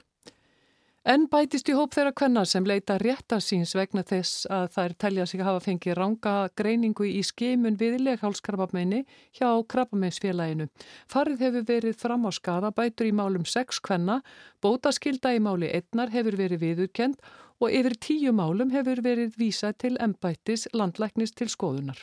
En 1.01 1.23
bætist 1.25 1.65
í 1.65 1.73
hóp 1.73 1.95
þeirra 1.95 2.11
kvenna 2.13 2.41
sem 2.45 2.65
leita 2.69 2.99
réttarsýns 3.01 3.71
vegna 3.73 4.03
þess 4.05 4.43
að 4.53 4.67
þær 4.75 4.93
telja 5.01 5.25
sig 5.25 5.41
að 5.41 5.47
hafa 5.47 5.63
fengið 5.65 5.95
ranga 5.97 6.33
greiningu 6.61 7.07
í 7.09 7.23
skimun 7.25 7.79
við 7.79 7.95
leghálskrabbameini 8.05 8.99
hjá 9.39 9.47
krabbameinsfélaginu. 9.73 10.69
Farið 11.09 11.41
hefur 11.47 11.67
verið 11.71 11.97
fram 11.97 12.29
á 12.29 12.31
skadabætur 12.37 13.09
í 13.09 13.15
málum 13.17 13.49
6 13.49 13.81
kvenna, 13.81 14.21
bótaskilda 14.61 15.33
í 15.33 15.41
máli 15.41 15.73
1 15.73 16.05
hefur 16.13 16.37
verið 16.37 16.67
viðurkend 16.67 17.17
og 17.57 17.73
yfir 17.73 17.97
10 17.97 18.37
málum 18.37 18.69
hefur 18.69 19.01
verið 19.01 19.33
vísa 19.41 19.73
til 19.73 19.97
embættis 19.97 20.69
landlæknis 20.69 21.33
til 21.33 21.49
skoðunar. 21.49 21.97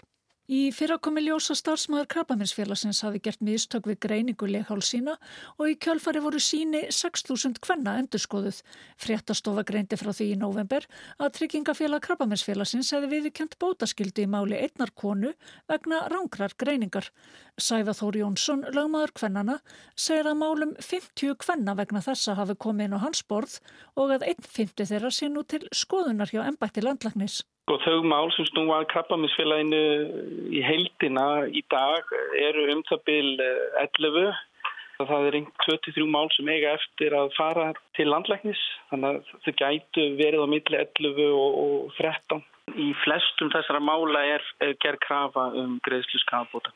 Í 0.49 0.71
fyrra 0.73 0.97
komi 0.97 1.21
ljósa 1.21 1.53
starfsmæður 1.59 2.07
krabbaminsfélagsins 2.09 3.03
hafi 3.05 3.19
gert 3.21 3.43
mistök 3.45 3.85
við 3.91 3.99
greiningu 4.01 4.47
leghálsína 4.49 5.19
og 5.61 5.65
í 5.69 5.75
kjölfari 5.77 6.23
voru 6.25 6.41
síni 6.41 6.87
6.000 6.89 7.61
kvenna 7.61 7.99
endurskoðuð. 8.01 8.63
Fréttastofa 8.97 9.67
greindi 9.69 9.99
frá 10.01 10.09
því 10.09 10.29
í 10.33 10.39
november 10.41 10.87
að 11.21 11.35
tryggingafélag 11.37 12.01
krabbaminsfélagsins 12.07 12.95
hefði 12.97 13.11
viðkjönt 13.27 13.59
bótaskildi 13.61 14.25
í 14.25 14.31
máli 14.33 14.57
einnar 14.63 14.95
konu 14.97 15.35
vegna 15.69 16.01
rángrar 16.15 16.57
greiningar. 16.57 17.11
Sæfa 17.61 17.93
Þóri 18.01 18.25
Jónsson, 18.25 18.65
lögmaður 18.73 19.13
kvennana, 19.21 19.59
segir 20.01 20.33
að 20.33 20.41
málum 20.47 20.75
50 20.81 21.37
kvenna 21.45 21.77
vegna 21.77 22.01
þessa 22.09 22.39
hafi 22.41 22.57
komið 22.57 22.89
inn 22.89 22.97
á 22.97 23.05
hans 23.05 23.21
borð 23.21 23.61
og 24.01 24.17
að 24.17 24.31
1.50 24.33 24.95
þeirra 24.95 25.13
sé 25.13 25.29
nú 25.29 25.45
til 25.45 25.67
skoðunar 25.77 26.33
hjá 26.33 26.41
ennbætti 26.47 26.89
landlagnis. 26.89 27.43
Og 27.69 27.83
þau 27.85 28.01
mál 28.09 28.31
sem 28.33 28.47
snúa 28.49 28.81
krabbaminsfélaginu 28.89 29.81
í 30.57 30.63
heildina 30.65 31.45
í 31.53 31.61
dag 31.69 32.13
eru 32.41 32.65
um 32.73 32.85
það 32.89 33.03
byl 33.09 33.33
11 33.85 34.37
Það 34.99 35.29
er 35.29 35.37
einn 35.39 35.51
23 35.63 36.07
mál 36.11 36.27
sem 36.35 36.49
eiga 36.51 36.73
eftir 36.75 37.15
að 37.15 37.29
fara 37.37 37.69
til 37.95 38.09
landlæknis 38.11 38.59
þannig 38.89 39.21
að 39.21 39.29
þau 39.45 39.53
gætu 39.61 40.07
verið 40.19 40.43
á 40.43 40.49
milli 40.51 40.81
11 40.81 41.21
og, 41.29 41.59
og 41.63 41.93
13. 42.01 42.43
Í 42.75 42.89
flestum 43.05 43.53
þessara 43.53 43.81
mála 43.85 44.25
er, 44.35 44.49
er 44.65 44.75
gerð 44.83 44.99
krafa 45.05 45.45
um 45.61 45.77
greiðslu 45.87 46.19
skafabóta. 46.25 46.75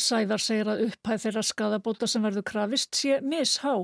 Sævar 0.00 0.40
segir 0.40 0.70
að 0.72 0.86
upphæð 0.86 1.26
þeirra 1.26 1.42
skadabóta 1.44 2.08
sem 2.08 2.24
verður 2.24 2.46
krafist 2.48 2.96
sé 2.96 3.18
mishá. 3.20 3.74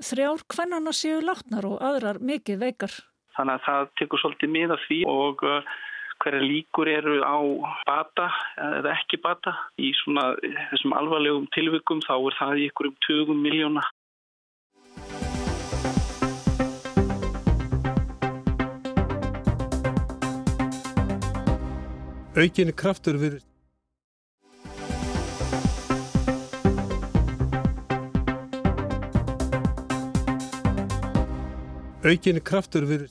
Þrjár 0.00 0.46
hvennana 0.48 0.94
séu 0.96 1.20
látnar 1.20 1.68
og 1.68 1.82
aðrar 1.84 2.22
mikið 2.24 2.64
veikar. 2.64 2.96
Þannig 3.36 3.58
að 3.58 3.66
það 3.66 3.92
tekur 4.00 4.22
svolítið 4.22 4.54
miða 4.56 4.80
því 4.86 5.02
og 5.12 5.44
uh, 5.44 5.76
hverja 6.28 6.44
líkur 6.44 6.88
eru 6.88 7.20
á 7.24 7.36
bata 7.88 8.28
eða 8.60 8.92
ekki 8.98 9.20
bata. 9.24 9.54
Í 9.80 9.92
svona 10.02 10.34
þessum 10.70 10.92
alvarlegum 10.92 11.48
tilvikum 11.56 12.02
þá 12.04 12.14
er 12.18 12.36
það 12.40 12.60
í 12.60 12.68
ykkurum 12.68 12.96
20 13.08 13.40
miljóna. 13.46 13.84
Aukinni 22.38 22.72
kraftur 22.76 23.16
við 23.18 23.40
Aukinni 32.08 32.40
kraftur 32.40 32.86
við 32.86 33.08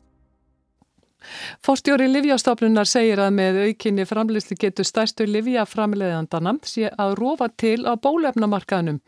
Fórstjóri 1.67 2.05
Livjastofnunar 2.07 2.87
segir 2.87 3.19
að 3.19 3.33
með 3.35 3.57
aukinni 3.65 4.05
framleysli 4.07 4.55
getur 4.55 4.85
stærstu 4.87 5.25
Livjaframleðandana 5.27 6.53
sé 6.63 6.87
að 6.87 7.15
rofa 7.19 7.49
til 7.59 7.81
á 7.83 7.91
bólefnamarkaðnum. 7.99 9.01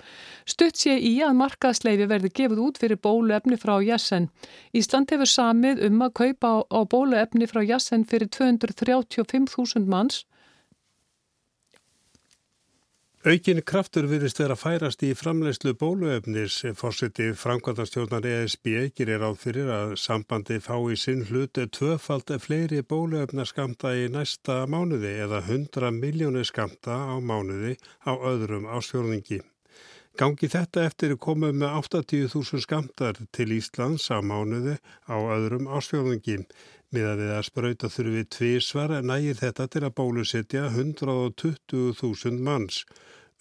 Stutt 0.43 0.75
sé 0.81 0.97
í 0.99 1.13
að 1.23 1.37
markaðsleifi 1.39 2.09
verði 2.11 2.33
gefið 2.41 2.59
út 2.65 2.81
fyrir 2.81 2.99
bólefni 2.99 3.55
frá 3.61 3.77
Jessen. 3.79 4.27
Ísland 4.75 5.15
hefur 5.15 5.31
samið 5.31 5.85
um 5.87 6.03
að 6.03 6.11
kaupa 6.19 6.51
á 6.67 6.79
bólefni 6.83 7.47
frá 7.47 7.63
Jessen 7.63 8.03
fyrir 8.03 8.27
235.000 8.27 9.87
manns 9.87 10.25
Aukinni 13.27 13.59
kraftur 13.67 14.05
virðist 14.07 14.37
vera 14.39 14.55
að 14.55 14.61
færast 14.61 15.01
í 15.03 15.09
framlegslu 15.11 15.73
bóluefnis. 15.75 16.61
Fórseti 16.79 17.33
framkvæmdastjórnar 17.35 18.23
ESB 18.23 18.69
gerir 18.95 19.25
áð 19.27 19.35
fyrir 19.41 19.71
að 19.75 19.97
sambandi 19.99 20.61
fá 20.63 20.77
í 20.87 20.95
sinn 20.95 21.25
hlut 21.27 21.59
tvöfald 21.75 22.31
fleiri 22.39 22.79
bóluefna 22.79 23.43
skamta 23.43 23.91
í 23.91 24.07
næsta 24.07 24.61
mánuði 24.71 25.11
eða 25.25 25.43
100 25.43 25.91
miljónir 25.99 26.47
skamta 26.47 26.95
á 27.11 27.19
mánuði 27.19 27.75
á 28.07 28.15
öðrum 28.15 28.71
ásfjörningi. 28.71 29.41
Gangi 30.15 30.47
þetta 30.51 30.87
eftir 30.87 31.17
komið 31.19 31.59
með 31.59 31.75
80.000 31.75 32.63
skamtar 32.63 33.19
til 33.35 33.51
Íslands 33.55 34.07
á 34.15 34.23
mánuði 34.23 34.79
á 35.11 35.15
öðrum 35.19 35.67
ásfjörningi. 35.67 36.45
Miða 36.89 37.11
við 37.19 37.31
að 37.35 37.43
spröyta 37.45 37.87
þurfi 37.93 38.21
tvísvar 38.33 38.91
nægir 39.05 39.35
þetta 39.37 39.67
til 39.69 39.81
að 39.85 39.95
bólusetja 39.99 40.63
120.000 40.71 42.39
manns. 42.47 42.79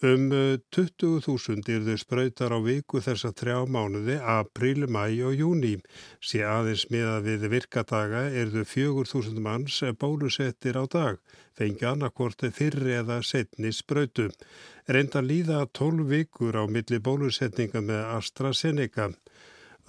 Um 0.05 0.29
20.000 0.31 1.71
er 1.73 1.81
þau 1.87 1.97
spröytar 1.99 2.53
á 2.55 2.59
viku 2.63 3.01
þess 3.03 3.25
að 3.25 3.33
þrjá 3.41 3.57
mánuði, 3.73 4.19
april, 4.33 4.85
mæ 4.85 5.01
og 5.27 5.33
júni. 5.35 5.73
Sér 6.21 6.45
aðeins 6.47 6.85
miða 6.93 7.17
við 7.25 7.47
virkadaga 7.51 8.21
er 8.29 8.53
þau 8.53 8.63
4.000 8.75 9.41
manns 9.43 9.81
bólusettir 9.99 10.77
á 10.77 10.85
dag, 10.85 11.17
fengi 11.57 11.89
annarkort 11.89 12.45
fyrri 12.53 12.95
eða 13.01 13.19
setni 13.25 13.73
spröytu. 13.73 14.29
Reynda 14.87 15.25
líða 15.25 15.65
12 15.73 16.05
vikur 16.13 16.55
á 16.55 16.63
milli 16.69 17.01
bólusetninga 17.01 17.81
með 17.81 18.05
AstraZeneca. 18.13 19.09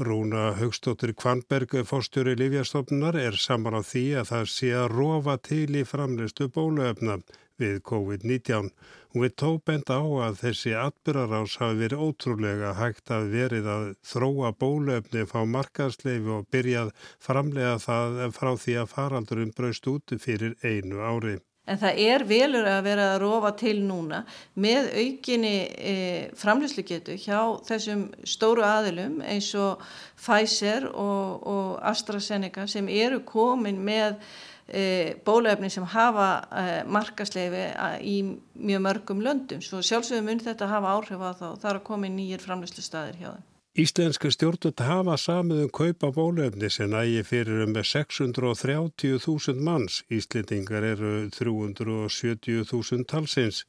Rúna 0.01 0.55
Högstóttir 0.57 1.13
Kvanberg 1.13 1.75
fórstjóri 1.85 2.33
Livjastofnunar 2.41 3.19
er 3.21 3.35
saman 3.37 3.75
á 3.77 3.85
því 3.85 4.05
að 4.21 4.31
það 4.31 4.47
sé 4.49 4.71
að 4.73 4.87
rofa 4.95 5.35
til 5.45 5.77
í 5.77 5.83
framleistu 5.85 6.47
bóluefna 6.55 7.19
við 7.61 7.83
COVID-19. 7.91 8.71
Hún 9.13 9.27
vil 9.27 9.33
tóbenda 9.43 9.99
á 10.01 10.05
að 10.29 10.41
þessi 10.41 10.73
atbyrgarás 10.85 11.59
hafi 11.61 11.83
verið 11.83 12.07
ótrúlega 12.07 12.73
hægt 12.81 13.13
að 13.13 13.29
verið 13.35 13.69
að 13.75 13.87
þróa 14.15 14.55
bóluefni, 14.65 15.27
fá 15.29 15.45
markaðsleifi 15.45 16.33
og 16.39 16.49
byrjað 16.49 16.95
framlega 17.21 17.77
það 17.85 18.25
frá 18.41 18.55
því 18.65 18.81
að 18.81 18.91
faraldurinn 18.97 19.55
braust 19.61 19.93
út 19.93 20.17
fyrir 20.25 20.57
einu 20.65 21.05
ári. 21.05 21.37
En 21.71 21.79
það 21.79 22.01
er 22.03 22.25
velur 22.27 22.67
að 22.67 22.81
vera 22.89 23.07
að 23.13 23.21
rofa 23.23 23.51
til 23.61 23.77
núna 23.87 24.25
með 24.59 24.91
aukinni 24.99 25.57
e, 25.71 25.95
framlýslugetu 26.39 27.15
hjá 27.21 27.39
þessum 27.69 28.09
stóru 28.27 28.65
aðilum 28.67 29.21
eins 29.23 29.53
og 29.55 29.85
Pfizer 30.19 30.89
og, 30.91 31.47
og 31.47 31.69
AstraZeneca 31.93 32.67
sem 32.71 32.91
eru 32.91 33.21
komin 33.27 33.79
með 33.87 34.19
e, 34.67 35.15
bólefni 35.27 35.71
sem 35.71 35.87
hafa 35.95 36.31
e, 36.51 36.65
markasleifi 36.91 37.69
í 38.03 38.17
mjög 38.59 38.85
mörgum 38.89 39.23
löndum. 39.23 39.63
Svo 39.63 39.79
sjálfsögum 39.85 40.27
mun 40.27 40.43
þetta 40.43 40.71
hafa 40.71 40.97
áhrif 40.97 41.23
á 41.23 41.31
þá. 41.39 41.47
Það 41.55 41.71
er 41.71 41.79
að 41.79 41.87
koma 41.87 42.11
nýjir 42.11 42.43
framlýslustaðir 42.43 43.23
hjá 43.23 43.31
þeim. 43.31 43.50
Íslenska 43.79 44.27
stjórnut 44.35 44.81
hafa 44.83 45.15
samið 45.15 45.61
um 45.63 45.69
kaupa 45.71 46.09
bólefni 46.11 46.67
sem 46.75 46.91
ægi 46.91 47.21
fyrir 47.23 47.61
um 47.63 47.77
630.000 47.79 49.63
manns. 49.63 50.01
Íslendingar 50.11 50.83
eru 50.89 51.13
370.000 51.31 53.07
talsins. 53.07 53.63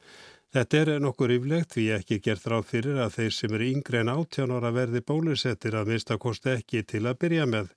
Þetta 0.51 0.77
er 0.79 0.99
nokkur 1.05 1.29
yflegt 1.37 1.77
því 1.77 1.85
ekki 1.99 2.17
gert 2.25 2.49
ráð 2.49 2.65
fyrir 2.71 2.97
að 2.97 3.13
þeir 3.19 3.33
sem 3.37 3.53
eru 3.53 3.67
yngre 3.75 4.01
en 4.01 4.09
18 4.15 4.55
ára 4.57 4.73
verði 4.73 5.05
bólusettir 5.05 5.77
að 5.77 5.93
mista 5.93 6.17
kosti 6.17 6.49
ekki 6.57 6.81
til 6.81 7.05
að 7.05 7.19
byrja 7.21 7.45
með. 7.53 7.69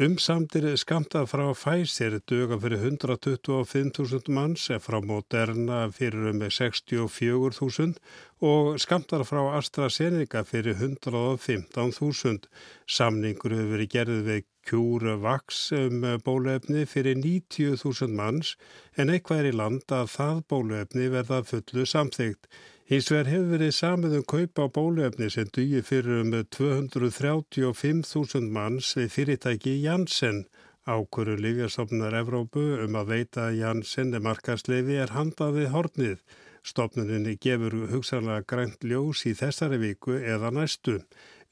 Umsamtir 0.00 0.64
skamta 0.80 1.26
frá 1.28 1.50
Pfizer 1.52 2.14
döga 2.24 2.56
fyrir 2.56 2.78
125.000 2.88 4.30
manns, 4.32 4.62
frá 4.80 4.96
Moderna 5.04 5.90
fyrir 5.92 6.30
um 6.30 6.40
64.000 6.40 7.98
og 8.40 8.78
skamtar 8.80 9.26
frá 9.28 9.42
AstraZeneca 9.58 10.40
fyrir 10.48 10.80
115.000. 10.80 12.48
Samningur 12.88 13.52
hefur 13.52 13.74
verið 13.74 13.92
gerðið 13.98 14.24
við 14.30 14.48
CureVax 14.70 15.60
um 15.82 16.08
bólefni 16.24 16.88
fyrir 16.88 17.20
90.000 17.20 18.16
manns 18.16 18.56
en 18.96 19.12
eitthvað 19.12 19.44
er 19.44 19.52
í 19.52 19.56
land 19.60 19.84
að 19.92 20.14
það 20.16 20.44
bólefni 20.48 21.12
verða 21.12 21.44
fullu 21.44 21.84
samþygt. 21.84 22.48
Hins 22.90 23.06
vegar 23.06 23.28
hefur 23.30 23.52
verið 23.52 23.68
samið 23.76 24.14
um 24.18 24.22
kaupa 24.30 24.64
á 24.66 24.74
bólefni 24.74 25.28
sem 25.30 25.46
dugir 25.54 25.84
fyrir 25.86 26.24
um 26.24 26.32
235.000 26.34 28.48
manns 28.56 28.88
við 28.98 29.12
fyrirtæki 29.14 29.74
Janssen. 29.84 30.40
Ákvöru 30.90 31.36
Lífjastofnunar 31.38 32.16
Evrópu 32.18 32.64
um 32.82 32.98
að 32.98 33.12
veita 33.12 33.44
Janssen 33.54 34.10
markarsleifi 34.24 34.98
er 35.04 35.14
handað 35.14 35.60
við 35.60 35.68
hornið. 35.76 36.18
Stofnuninni 36.66 37.34
gefur 37.38 37.86
hugsanlega 37.92 38.42
grænt 38.50 38.82
ljós 38.82 39.22
í 39.30 39.32
þessari 39.38 39.78
viku 39.84 40.18
eða 40.18 40.50
næstu. 40.50 40.98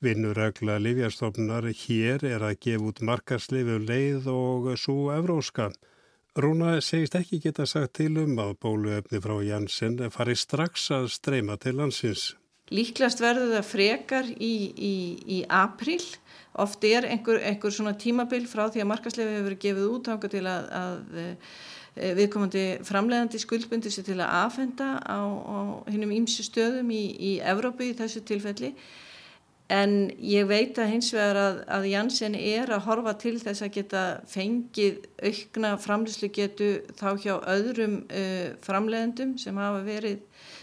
Vinnuregla 0.03 0.83
Lífjastofnunar 0.83 1.71
hér 1.85 2.19
er 2.33 2.43
að 2.51 2.59
gefa 2.67 2.91
út 2.91 2.99
markarsleifi 3.13 3.79
um 3.79 3.87
leið 3.87 4.27
og 4.35 4.75
svo 4.75 5.15
evróska. 5.15 5.71
Rúna 6.39 6.77
segist 6.85 7.17
ekki 7.19 7.41
geta 7.43 7.65
sagt 7.67 7.97
til 7.99 8.13
um 8.21 8.37
að 8.39 8.53
bóluefni 8.63 9.19
frá 9.19 9.41
Janssen 9.43 9.97
fari 10.15 10.37
strax 10.39 10.85
að 10.95 11.09
streyma 11.11 11.57
til 11.59 11.73
landsins. 11.81 12.29
Líklast 12.71 13.19
verður 13.19 13.57
það 13.57 13.65
frekar 13.67 14.29
í, 14.29 14.53
í, 14.71 14.93
í 15.25 15.39
april. 15.51 15.99
Oft 16.63 16.85
er 16.87 17.09
einhver, 17.09 17.41
einhver 17.43 17.75
svona 17.75 17.97
tímabil 17.99 18.47
frá 18.47 18.69
því 18.69 18.85
að 18.85 18.91
markaslefi 18.93 19.35
hefur 19.39 19.57
gefið 19.65 19.91
út 19.97 20.13
ánga 20.13 20.31
til 20.31 20.45
að, 20.47 20.71
að 20.79 21.19
e, 21.25 22.13
viðkomandi 22.21 22.65
framlegandi 22.87 23.43
skuldbundi 23.43 23.91
sér 23.91 24.07
til 24.07 24.21
að 24.21 24.37
afhenda 24.45 24.93
á, 25.03 25.19
á 25.19 25.59
hinnum 25.91 26.15
ímsi 26.21 26.47
stöðum 26.47 26.95
í, 26.95 27.03
í 27.19 27.33
Evrópu 27.43 27.89
í 27.89 27.97
þessu 27.99 28.23
tilfelli. 28.29 28.77
En 29.69 29.91
ég 30.25 30.47
veit 30.49 30.79
að 30.81 30.95
hins 30.95 31.11
vegar 31.13 31.37
að, 31.37 31.59
að 31.77 31.87
Janssen 31.91 32.37
er 32.39 32.71
að 32.73 32.87
horfa 32.87 33.13
til 33.21 33.35
þess 33.37 33.67
að 33.67 33.75
geta 33.75 34.05
fengið 34.31 35.03
aukna 35.21 35.75
framlýslu 35.83 36.31
getu 36.33 36.69
þá 36.97 37.11
hjá 37.21 37.35
öðrum 37.53 37.99
uh, 38.09 38.57
framleiðendum 38.65 39.37
sem 39.43 39.61
hafa 39.61 39.83
verið 39.85 40.23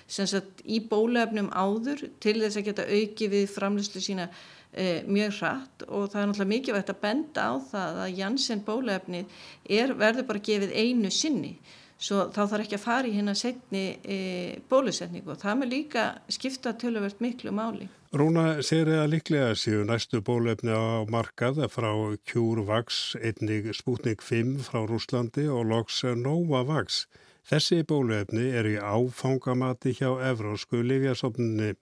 sagt, 0.10 0.66
í 0.66 0.82
bólefnum 0.90 1.52
áður 1.54 2.02
til 2.18 2.40
þess 2.40 2.58
að 2.58 2.68
geta 2.72 2.90
auki 2.90 3.30
við 3.30 3.46
framlýslu 3.54 4.02
sína 4.02 4.26
uh, 4.32 5.00
mjög 5.06 5.38
hratt. 5.38 5.86
Og 5.86 6.10
það 6.10 6.22
er 6.24 6.30
náttúrulega 6.32 6.54
mikilvægt 6.56 6.94
að 6.96 7.02
benda 7.06 7.46
á 7.46 7.54
það 7.70 8.04
að 8.08 8.20
Janssen 8.24 8.66
bólefnið 8.66 9.40
er, 9.70 9.94
verður 10.02 10.32
bara 10.34 10.46
gefið 10.50 10.74
einu 10.82 11.14
sinni 11.14 11.60
svo 11.98 12.25
þá 12.34 12.42
þarf 12.44 12.64
ekki 12.66 12.78
að 12.78 12.84
fara 12.86 13.10
í 13.10 13.14
hérna 13.16 13.36
setni 13.38 13.84
uh, 13.98 14.56
bólusetningu 14.70 15.34
og 15.34 15.40
það 15.42 15.62
með 15.62 15.72
líka 15.74 16.08
skipta 16.32 16.75
töluvert 16.80 17.22
miklu 17.24 17.54
máli. 17.56 17.88
Rúna 18.16 18.62
segir 18.64 18.94
að 18.96 19.10
líklega 19.12 19.56
séu 19.60 19.84
næstu 19.88 20.22
bólefni 20.24 20.72
á 20.72 21.04
markað 21.12 21.60
frá 21.68 21.92
CureVax, 22.30 23.18
einnig 23.20 23.72
Sputnik 23.75 24.24
5 24.24 24.62
frá 24.70 24.86
Rúslandi 24.88 25.50
og 25.52 25.66
loks 25.72 26.04
Novavax. 26.16 27.06
Þessi 27.46 27.84
bólefni 27.86 28.48
eru 28.58 28.72
í 28.74 28.80
áfangamati 28.80 29.92
hjá 30.00 30.16
Evrósku 30.32 30.80
livjasofnunni. 30.82 31.75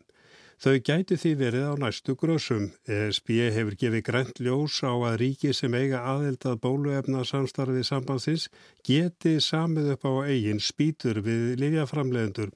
Þau 0.63 0.77
gæti 0.79 1.17
því 1.20 1.32
verið 1.36 1.63
á 1.67 1.74
næstu 1.75 2.13
grösum. 2.15 2.70
ESB 2.88 3.34
hefur 3.51 3.75
gefið 3.82 4.03
grænt 4.08 4.38
ljós 4.39 4.77
á 4.88 4.96
að 4.96 5.17
ríki 5.20 5.50
sem 5.51 5.74
eiga 5.75 6.05
aðeldað 6.08 6.62
bóluefna 6.63 7.25
samstarfið 7.27 7.84
sambansins 7.89 8.46
geti 8.88 9.34
samið 9.43 9.89
upp 9.98 10.08
á 10.08 10.13
eigin 10.24 10.63
spýtur 10.63 11.20
við 11.25 11.58
livjaframlegendur. 11.60 12.53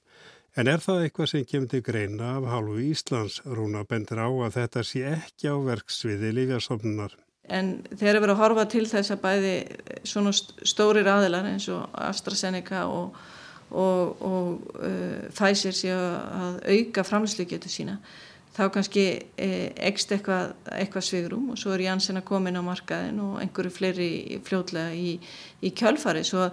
En 0.56 0.72
er 0.72 0.80
það 0.80 1.04
eitthvað 1.04 1.32
sem 1.34 1.44
kemur 1.52 1.74
til 1.74 1.82
greina 1.84 2.30
af 2.38 2.48
hálfu 2.48 2.78
Íslands? 2.86 3.42
Rúna 3.44 3.84
bendur 3.84 4.24
á 4.24 4.32
að 4.32 4.56
þetta 4.56 4.86
sé 4.88 5.04
ekki 5.12 5.52
á 5.52 5.56
verksviði 5.68 6.32
livjastofnunar. 6.40 7.18
En 7.44 7.82
þegar 7.92 8.22
við 8.22 8.24
erum 8.24 8.38
að 8.38 8.40
horfa 8.46 8.66
til 8.72 8.86
þess 8.88 9.12
að 9.18 9.24
bæði 9.28 9.54
svona 10.08 10.32
stórir 10.32 11.12
aðilar 11.12 11.52
eins 11.52 11.68
og 11.76 11.84
AstraZeneca 12.08 12.86
og, 12.88 13.20
og, 13.72 14.22
og 14.22 14.80
uh, 14.80 15.28
Pfizer 15.36 15.76
séu 15.76 15.98
að 15.98 16.62
auka 16.78 17.06
framlýslugetu 17.08 17.72
sína 17.72 18.00
þá 18.58 18.64
kannski 18.74 19.04
eh, 19.38 19.70
ekst 19.86 20.12
eitthvað, 20.16 20.54
eitthvað 20.74 21.06
svigrum 21.06 21.52
og 21.54 21.60
svo 21.62 21.76
er 21.76 21.84
Janssen 21.86 22.18
að 22.18 22.26
koma 22.30 22.50
inn 22.50 22.58
á 22.58 22.66
markaðin 22.66 23.20
og 23.22 23.36
einhverju 23.44 23.74
fleiri 23.74 24.10
fljóðlega 24.48 24.96
í, 24.98 25.14
í 25.62 25.72
kjölfari 25.78 26.24
svo 26.26 26.48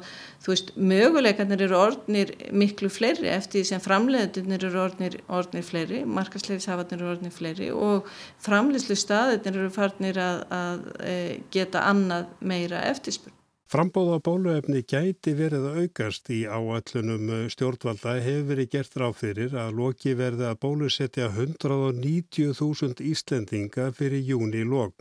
þú 0.45 0.53
veist, 0.53 0.73
möguleikarnir 0.77 1.65
eru 1.65 1.79
orðnir 1.81 2.35
miklu 2.53 2.91
fleiri 2.93 3.31
eftir 3.33 3.63
því 3.63 3.71
sem 3.71 3.85
framleiðinir 3.85 4.69
eru 4.69 4.83
orðnir, 4.85 5.17
orðnir 5.33 5.65
fleiri 5.65 6.03
markasleifishafarnir 6.19 7.01
eru 7.01 7.15
orðnir 7.15 7.37
fleiri 7.39 7.71
og 7.73 8.11
framleiðslu 8.45 8.99
staðinir 9.01 9.63
eru 9.63 9.73
farnir 9.73 10.21
að, 10.21 10.45
að, 10.59 10.85
að 10.99 11.09
eh, 11.15 11.33
geta 11.57 11.87
annað 11.89 12.29
meira 12.45 12.85
eftirspurn 12.91 13.41
Frambóða 13.73 14.19
bóluefni 14.21 14.83
gæti 14.85 15.33
verið 15.39 15.65
að 15.71 15.79
aukast 15.85 16.29
í 16.31 16.43
áallunum 16.45 17.31
stjórnvalda 17.55 18.19
hefur 18.23 18.49
verið 18.51 18.69
gert 18.75 18.99
ráð 19.01 19.15
fyrir 19.23 19.57
að 19.57 19.79
loki 19.79 20.13
verði 20.19 20.47
að 20.51 20.61
bólusetja 20.67 21.31
190.000 21.33 23.01
Íslendinga 23.13 23.89
fyrir 23.97 24.21
júni 24.33 24.67
lók. 24.69 25.01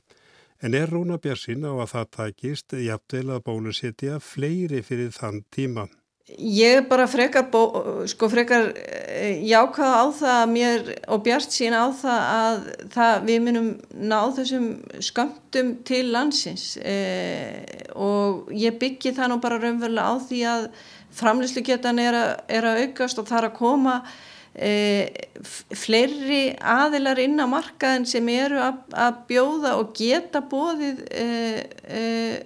En 0.64 0.78
er 0.80 0.88
Rúna 0.88 1.20
Björnsinn 1.20 1.68
á 1.68 1.76
að 1.76 1.92
það 1.92 2.14
takist 2.18 2.78
jafnvel 2.80 3.26
að 3.36 3.44
bólusetja 3.50 4.22
fleiri 4.24 4.80
fyrir 4.82 5.12
þann 5.12 5.44
tíma? 5.52 5.90
Ég 6.24 6.78
er 6.78 6.86
bara 6.88 7.04
frekar, 7.12 7.50
bó, 7.52 7.60
sko 8.08 8.30
frekar 8.32 8.70
eh, 8.80 9.42
jákvæða 9.44 9.96
á 10.00 10.06
það 10.16 10.44
mér 10.54 10.86
og 11.12 11.20
Bjart 11.26 11.52
sín 11.52 11.76
á 11.76 11.92
það 11.92 12.22
að 12.32 12.62
það, 12.94 13.16
við 13.28 13.42
munum 13.44 13.68
ná 13.92 14.20
þessum 14.38 14.70
skömmtum 15.04 15.74
til 15.84 16.06
landsins 16.16 16.78
eh, 16.80 17.68
og 17.92 18.48
ég 18.56 18.80
byggi 18.80 19.12
það 19.18 19.34
nú 19.34 19.38
bara 19.44 19.60
raunverulega 19.60 20.16
á 20.16 20.16
því 20.24 20.40
að 20.54 20.70
framlýslugetan 21.20 22.00
er, 22.00 22.20
er 22.48 22.70
að 22.72 22.86
aukast 22.86 23.20
og 23.20 23.28
það 23.28 23.42
er 23.42 23.50
að 23.50 23.60
koma 23.60 24.00
eh, 24.56 25.28
fleiri 25.76 26.42
aðilar 26.56 27.20
inn 27.20 27.36
á 27.44 27.52
markaðin 27.52 28.08
sem 28.08 28.32
eru 28.32 28.64
að, 28.64 28.80
að 28.96 29.22
bjóða 29.28 29.76
og 29.82 29.92
geta 30.00 30.40
bóðið 30.40 31.04
eh, 31.12 31.62
eh, 31.84 32.42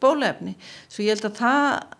bólefni. 0.00 0.56
Svo 0.90 1.04
ég 1.04 1.14
held 1.14 1.30
að 1.30 1.40
það 1.44 1.99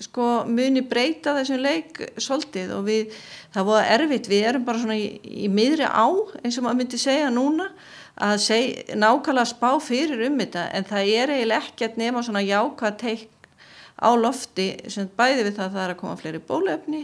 sko 0.00 0.26
muni 0.48 0.82
breyta 0.86 1.34
þessum 1.36 1.60
leik 1.60 2.00
svolítið 2.20 2.74
og 2.78 2.86
við, 2.88 3.16
það 3.54 3.66
voru 3.68 3.94
erfitt, 3.96 4.30
við 4.30 4.46
erum 4.50 4.66
bara 4.66 4.82
svona 4.82 4.96
í, 4.96 5.08
í 5.44 5.48
miðri 5.52 5.88
á 5.88 6.08
eins 6.40 6.56
og 6.56 6.66
maður 6.66 6.80
myndi 6.80 7.00
segja 7.00 7.28
núna 7.34 7.68
að 8.20 8.36
seg, 8.44 8.80
nákvæmlega 8.96 9.50
spá 9.52 9.68
fyrir 9.84 10.24
um 10.26 10.40
þetta 10.40 10.66
en 10.76 10.88
það 10.88 11.12
er 11.14 11.34
eiginlega 11.36 11.68
ekkert 11.68 12.00
nema 12.00 12.24
svona 12.24 12.42
jákvæð 12.44 12.98
teik 13.00 13.28
á 14.00 14.10
lofti 14.16 14.68
sem 14.88 15.08
bæði 15.16 15.46
við 15.46 15.56
það 15.58 15.66
að 15.66 15.74
það 15.76 15.84
er 15.84 15.94
að 15.94 16.00
koma 16.00 16.18
fleiri 16.20 16.42
bólefni, 16.48 17.02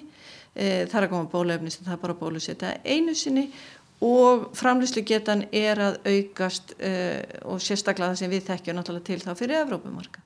e, 0.55 0.67
það 0.89 0.99
er 1.01 1.07
að 1.07 1.13
koma 1.13 1.33
bólefni 1.33 1.73
sem 1.73 1.89
það 1.89 2.03
bara 2.05 2.21
bólusetta 2.21 2.75
einu 2.85 3.17
sinni 3.17 3.51
og 4.05 4.51
framlýslu 4.57 5.05
getan 5.09 5.47
er 5.53 5.81
að 5.81 5.99
aukast 6.05 6.77
e, 6.81 6.93
og 7.45 7.61
sérstaklega 7.65 8.13
það 8.13 8.23
sem 8.23 8.33
við 8.33 8.49
þekkjum 8.51 8.81
náttúrulega 8.81 9.09
til 9.13 9.21
þá 9.25 9.33
fyrir 9.37 9.63
Evrópumarka. 9.63 10.26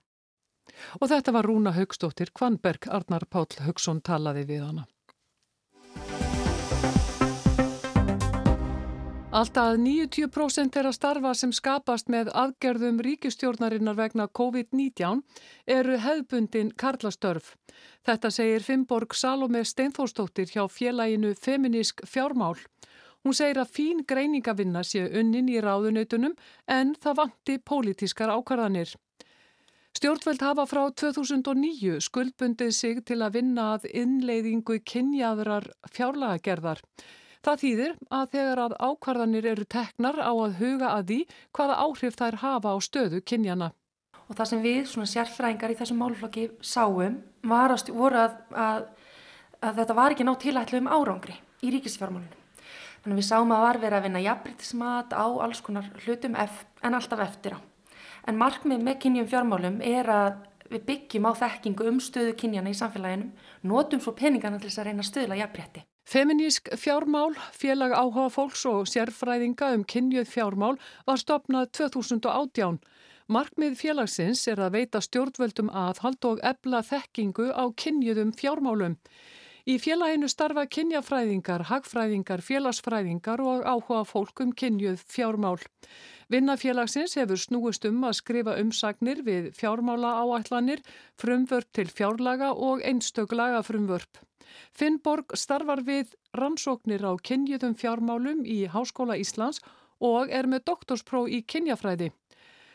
Og 1.01 1.11
þetta 1.11 1.35
var 1.37 1.49
Rúna 1.49 1.75
Haugstóttir 1.77 2.33
Kvanberg, 2.35 2.89
Arnar 2.89 3.27
Páll 3.31 3.61
Haugsson 3.67 4.01
talaði 4.01 4.47
við 4.49 4.65
hana. 4.69 4.87
Alltaf 9.31 9.77
90% 9.79 10.75
er 10.81 10.89
að 10.89 10.95
starfa 10.97 11.31
sem 11.39 11.53
skapast 11.55 12.09
með 12.11 12.33
aðgerðum 12.35 12.97
ríkistjórnarinnar 13.07 13.95
vegna 13.95 14.25
COVID-19 14.27 15.21
eru 15.71 15.99
hefðbundin 16.03 16.73
karlastörf. 16.75 17.53
Þetta 18.03 18.33
segir 18.35 18.67
Fimborg 18.67 19.15
Salome 19.15 19.63
Steinforstóttir 19.63 20.51
hjá 20.51 20.65
félaginu 20.67 21.31
Feminísk 21.39 22.03
fjármál. 22.11 22.59
Hún 23.23 23.37
segir 23.39 23.61
að 23.63 23.71
fín 23.77 24.03
greiningavinna 24.03 24.83
sé 24.83 25.05
unnin 25.07 25.53
í 25.53 25.63
ráðunautunum 25.63 26.35
en 26.67 26.97
það 26.99 27.23
vanti 27.23 27.59
pólitískar 27.63 28.35
ákvarðanir. 28.35 28.97
Stjórnveld 30.01 30.41
hafa 30.41 30.65
frá 30.65 30.87
2009 30.97 31.99
skuldbundið 32.01 32.71
sig 32.73 33.01
til 33.05 33.19
að 33.21 33.35
vinna 33.35 33.67
að 33.75 33.83
innleiðingu 34.01 34.79
kynjaðrar 34.89 35.67
fjárlagagerðar. 35.93 36.81
Það 37.45 37.59
þýðir 37.63 37.93
að 38.09 38.31
þegar 38.33 38.63
að 38.63 38.75
ákvarðanir 38.81 39.49
eru 39.51 39.67
teknar 39.69 40.17
á 40.25 40.33
að 40.33 40.57
huga 40.63 40.95
að 40.95 41.05
því 41.11 41.19
hvaða 41.53 41.77
áhrif 41.85 42.17
þær 42.17 42.41
hafa 42.47 42.73
á 42.73 42.77
stöðu 42.81 43.21
kynjana. 43.21 43.69
Og 44.25 44.41
það 44.41 44.51
sem 44.55 44.65
við, 44.65 44.81
svona 44.89 45.13
sérfræðingar 45.13 45.75
í 45.75 45.81
þessum 45.83 46.01
málflokki, 46.01 46.49
sáum 46.65 47.21
var 47.53 47.77
að, 47.77 47.93
að, 48.01 48.41
að, 48.57 48.87
að 49.61 49.83
þetta 49.83 49.99
var 50.01 50.17
ekki 50.17 50.31
ná 50.31 50.37
tilætlu 50.47 50.81
um 50.81 50.93
árangri 50.97 51.37
í 51.61 51.75
ríkisfjármálunum. 51.77 52.63
Þannig 53.05 53.21
við 53.21 53.29
sáum 53.29 53.53
að 53.53 53.67
var 53.69 53.85
verið 53.85 54.01
að 54.01 54.09
vinna 54.09 54.25
jafnbryttismat 54.31 55.13
á 55.13 55.29
alls 55.29 55.61
konar 55.61 55.93
hlutum 56.07 56.41
en 56.41 56.97
alltaf 56.97 57.29
eftir 57.29 57.61
á. 57.61 57.70
En 58.29 58.39
markmið 58.41 58.85
með 58.85 58.99
kynjum 59.05 59.29
fjármálum 59.31 59.81
er 59.85 60.11
að 60.13 60.33
við 60.71 60.85
byggjum 60.87 61.27
á 61.27 61.33
þekkingu 61.41 61.87
um 61.91 62.01
stöðu 62.03 62.35
kynjana 62.39 62.71
í 62.71 62.77
samfélaginu, 62.79 63.31
notum 63.67 64.03
svo 64.03 64.15
peningana 64.17 64.61
til 64.61 64.71
þess 64.71 64.83
að 64.83 64.91
reyna 64.91 65.05
að 65.05 65.09
stöðla 65.11 65.41
jafnbretti. 65.41 65.85
Feminísk 66.11 66.71
fjármál, 66.81 67.35
félag 67.55 67.93
áhuga 67.95 68.31
fólks 68.35 68.65
og 68.67 68.89
sérfræðinga 68.91 69.75
um 69.77 69.85
kynjuð 69.87 70.31
fjármál 70.31 70.79
var 71.07 71.21
stopnað 71.21 71.71
2018. 71.79 72.81
Markmið 73.31 73.77
félagsins 73.79 74.43
er 74.51 74.59
að 74.59 74.75
veita 74.79 75.03
stjórnvöldum 75.05 75.71
aðhald 75.71 76.25
og 76.27 76.41
ebla 76.43 76.81
þekkingu 76.83 77.53
á 77.55 77.71
kynjuðum 77.79 78.33
fjármálum. 78.35 78.97
Í 79.69 79.77
félaginu 79.77 80.29
starfa 80.31 80.65
kynjafræðingar, 80.73 81.67
hagfræðingar, 81.69 82.41
félagsfræðingar 82.41 83.43
og 83.45 83.67
áhuga 83.69 84.05
fólk 84.09 84.41
um 84.41 84.55
kynjuð 84.57 85.03
fjármál. 85.05 85.61
Vinnafélagsins 86.33 87.17
hefur 87.19 87.41
snúist 87.43 87.85
um 87.85 88.05
að 88.07 88.17
skrifa 88.21 88.57
umsagnir 88.63 89.21
við 89.27 89.51
fjármála 89.59 90.15
áætlanir, 90.23 90.81
frumvörp 91.21 91.69
til 91.77 91.91
fjárlaga 91.91 92.55
og 92.55 92.81
einstöklaga 92.87 93.61
frumvörp. 93.67 94.23
Finnborg 94.73 95.35
starfar 95.37 95.83
við 95.85 96.15
rannsóknir 96.33 97.05
á 97.05 97.13
kynjuðum 97.21 97.75
fjármálum 97.77 98.47
í 98.47 98.65
Háskóla 98.71 99.19
Íslands 99.21 99.61
og 100.01 100.31
er 100.33 100.49
með 100.49 100.65
doktorspróf 100.71 101.29
í 101.29 101.43
kynjafræði. 101.45 102.11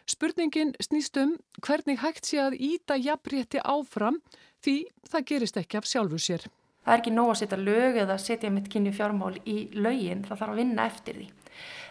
Spurningin 0.06 0.76
snýst 0.84 1.18
um 1.18 1.34
hvernig 1.66 1.98
hægt 2.04 2.30
sé 2.30 2.38
að 2.44 2.60
íta 2.62 3.00
jafnrétti 3.00 3.64
áfram 3.64 4.20
því 4.62 4.76
það 5.10 5.28
gerist 5.32 5.58
ekki 5.58 5.80
af 5.80 5.90
sjálfu 5.90 6.22
sér. 6.22 6.46
Það 6.86 6.94
er 6.94 7.02
ekki 7.02 7.16
nóg 7.16 7.32
að 7.32 7.40
setja 7.40 7.58
lög 7.58 7.96
eða 8.04 8.20
setja 8.22 8.52
mitt 8.54 8.70
kynju 8.70 8.92
fjármál 8.94 9.34
í 9.50 9.56
lögin, 9.74 10.22
það 10.28 10.42
þarf 10.42 10.54
að 10.54 10.60
vinna 10.62 10.86
eftir 10.86 11.18
því. 11.18 11.28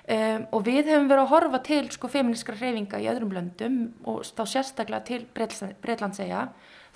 Um, 0.04 0.42
og 0.52 0.66
við 0.66 0.90
hefum 0.92 1.06
verið 1.08 1.22
að 1.22 1.30
horfa 1.30 1.58
til 1.64 1.84
sko 1.94 2.10
feministkra 2.12 2.58
hreyfinga 2.58 2.98
í 3.00 3.06
öðrum 3.08 3.32
löndum 3.32 3.78
og 4.04 4.20
þá 4.36 4.42
sérstaklega 4.52 5.00
til 5.08 5.22
Breitlandsega 5.32 6.42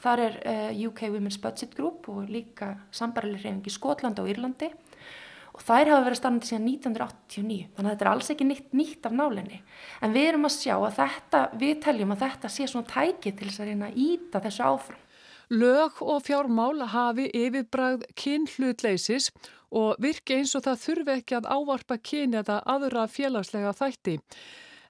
þar 0.02 0.22
er 0.26 0.36
uh, 0.42 0.82
UK 0.90 1.06
Women's 1.08 1.40
Budget 1.40 1.72
Group 1.74 2.10
og 2.12 2.28
líka 2.28 2.74
sambarileg 2.92 3.40
hreyfing 3.40 3.64
í 3.64 3.72
Skotland 3.72 4.20
og 4.20 4.28
Írlandi. 4.28 4.68
Og 5.56 5.64
þær 5.64 5.94
hafa 5.94 6.04
verið 6.04 6.20
starfandi 6.20 6.50
síðan 6.52 6.68
1989 6.68 7.72
þannig 7.74 7.88
að 7.88 7.94
þetta 7.96 8.06
er 8.06 8.12
alls 8.12 8.30
ekki 8.34 8.46
nýtt, 8.46 8.70
nýtt 8.76 9.08
af 9.08 9.16
nálinni. 9.16 9.62
En 10.04 10.14
við 10.14 10.28
erum 10.28 10.46
að 10.46 10.58
sjá 10.60 10.76
að 10.76 11.00
þetta 11.00 11.44
við 11.64 11.74
teljum 11.88 12.14
að 12.14 12.24
þetta 12.28 12.52
sé 12.54 12.68
svona 12.68 12.92
tæki 12.92 13.32
til 13.32 13.48
þess 13.48 13.64
að 13.64 13.72
reyna 13.72 13.88
að 13.88 14.00
íta 14.04 14.44
þessu 14.44 14.68
áfram 14.68 15.04
Lög 15.50 16.02
og 16.04 16.26
fjármál 16.26 16.82
hafi 16.92 17.30
yfirbræð 17.32 18.02
kynhlutleysis 18.20 19.30
og 19.72 19.96
virki 19.96 20.36
eins 20.36 20.52
og 20.58 20.66
það 20.66 20.82
þurfi 20.82 21.14
ekki 21.14 21.36
að 21.38 21.48
ávarpa 21.48 21.96
kyn 22.04 22.36
eða 22.36 22.58
aðra 22.68 23.06
félagslega 23.08 23.72
þætti. 23.78 24.18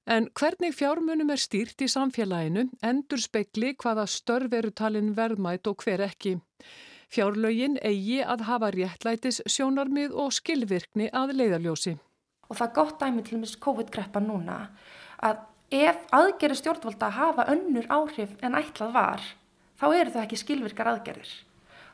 En 0.08 0.26
hvernig 0.34 0.74
fjármunum 0.74 1.30
er 1.30 1.38
stýrt 1.38 1.78
í 1.84 1.88
samfélaginu 1.92 2.66
endur 2.82 3.22
spekli 3.22 3.74
hvaða 3.78 4.08
störf 4.10 4.58
eru 4.58 4.74
talin 4.74 5.14
verðmætt 5.14 5.70
og 5.70 5.84
hver 5.84 6.02
ekki. 6.08 6.38
Fjárlögin 7.06 7.78
eigi 7.78 8.18
að 8.26 8.46
hafa 8.50 8.74
réttlætis 8.74 9.42
sjónarmið 9.46 10.10
og 10.10 10.34
skilvirkni 10.34 11.06
að 11.14 11.36
leiðarljósi. 11.38 11.98
Og 12.50 12.56
það 12.56 12.66
er 12.66 12.78
gott 12.80 12.98
dæmi 12.98 13.22
til 13.22 13.38
með 13.38 13.58
COVID-greppa 13.62 14.26
núna 14.26 14.62
að 15.22 15.44
ef 15.70 16.02
aðgerri 16.10 16.58
stjórnvalda 16.58 17.14
hafa 17.14 17.46
önnur 17.52 17.86
áhrif 17.92 18.34
en 18.42 18.58
ætlað 18.58 18.96
var 18.96 19.34
þá 19.78 19.86
eru 19.92 20.14
það 20.14 20.24
ekki 20.24 20.40
skilvirkar 20.42 20.92
aðgerðir. 20.92 21.30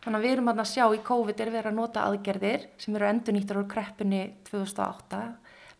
Þannig 0.04 0.18
að 0.18 0.24
við 0.26 0.34
erum 0.34 0.50
að 0.52 0.64
sjá 0.68 0.84
í 0.92 1.02
COVID 1.04 1.38
er 1.40 1.52
verið 1.52 1.70
að 1.70 1.78
nota 1.78 2.04
aðgerðir 2.04 2.66
sem 2.80 2.96
eru 2.96 3.08
endur 3.08 3.36
nýttar 3.36 3.60
úr 3.60 3.68
kreppunni 3.70 4.24
2008, 4.50 5.20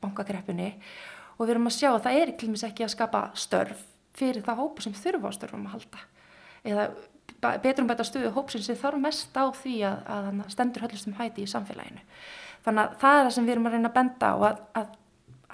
bankakreppunni 0.01 0.71
og 1.35 1.43
við 1.45 1.55
erum 1.57 1.69
að 1.69 1.77
sjá 1.77 1.91
að 1.91 2.05
það 2.07 2.21
er 2.21 2.33
ekki 2.35 2.87
að 2.87 2.95
skapa 2.95 3.25
störf 3.37 3.83
fyrir 4.15 4.45
það 4.47 4.63
hópa 4.63 4.85
sem 4.85 4.95
þurfa 4.97 5.29
á 5.29 5.37
störfum 5.37 5.67
að 5.67 5.75
halda. 5.75 6.05
Eða 6.65 6.87
betrum 7.63 7.89
bæta 7.89 8.07
stuðu 8.07 8.33
hópsins 8.35 8.69
sem 8.69 8.79
þarf 8.79 9.01
mest 9.03 9.37
á 9.37 9.45
því 9.53 9.75
að, 9.89 9.97
að 10.15 10.43
stendur 10.55 10.85
höllustum 10.87 11.17
hæti 11.19 11.45
í 11.45 11.51
samfélaginu. 11.51 12.05
Þannig 12.65 12.85
að 12.85 12.95
það 13.03 13.19
er 13.19 13.27
það 13.27 13.35
sem 13.37 13.49
við 13.49 13.55
erum 13.55 13.69
að 13.69 13.75
reyna 13.77 13.91
að 13.91 13.97
benda 13.99 14.31
á 14.31 14.37
að, 14.37 14.63
að, 14.81 14.95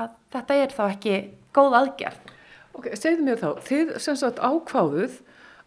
að 0.04 0.12
þetta 0.36 0.58
er 0.60 0.76
þá 0.76 0.82
ekki 0.86 1.16
góð 1.56 1.76
aðgerð. 1.80 2.34
Ok, 2.78 2.86
segðu 2.94 3.26
mér 3.26 3.40
þá, 3.40 3.48
þið 3.66 3.92
sem 4.04 4.18
sagt 4.20 4.38
ákváðuð 4.38 5.16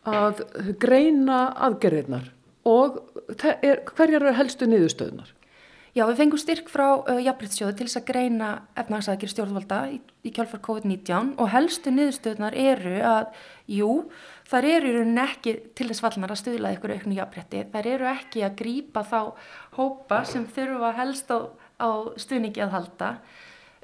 að 0.09 0.43
greina 0.81 1.45
aðgerðirnar 1.67 2.31
og 2.67 2.99
er, 3.43 3.83
hverjar 3.95 4.21
eru 4.21 4.35
helstu 4.37 4.67
niðurstöðunar? 4.69 5.31
Já, 5.93 6.07
við 6.09 6.23
fengum 6.23 6.39
styrk 6.41 6.71
frá 6.73 6.87
uh, 7.05 7.19
Jafnbryttsjóðu 7.21 7.75
til 7.77 7.85
þess 7.85 7.99
að 7.99 8.07
greina 8.07 8.47
efnagsækir 8.81 9.29
stjórnvalda 9.29 9.77
í, 9.93 9.99
í 10.25 10.31
kjálfar 10.33 10.63
COVID-19 10.65 11.35
og 11.37 11.51
helstu 11.53 11.93
niðurstöðunar 11.93 12.57
eru 12.57 12.95
að, 13.05 13.27
jú, 13.69 13.91
þar 14.49 14.67
eru 14.71 15.03
ekki 15.21 15.53
til 15.77 15.91
þess 15.91 16.01
vallnar 16.01 16.33
að 16.33 16.41
stuðla 16.41 16.73
ykkur 16.73 16.95
auknu 16.95 17.19
jafnbrytti, 17.19 17.61
þar 17.75 17.91
eru 17.93 18.09
ekki 18.09 18.41
að 18.41 18.57
grýpa 18.63 19.05
þá 19.05 19.19
hópa 19.77 20.23
sem 20.25 20.49
þurfa 20.55 20.93
helst 20.97 21.29
á, 21.29 21.45
á 21.77 21.89
stuðningi 22.25 22.65
að 22.65 22.73
halda, 22.73 23.11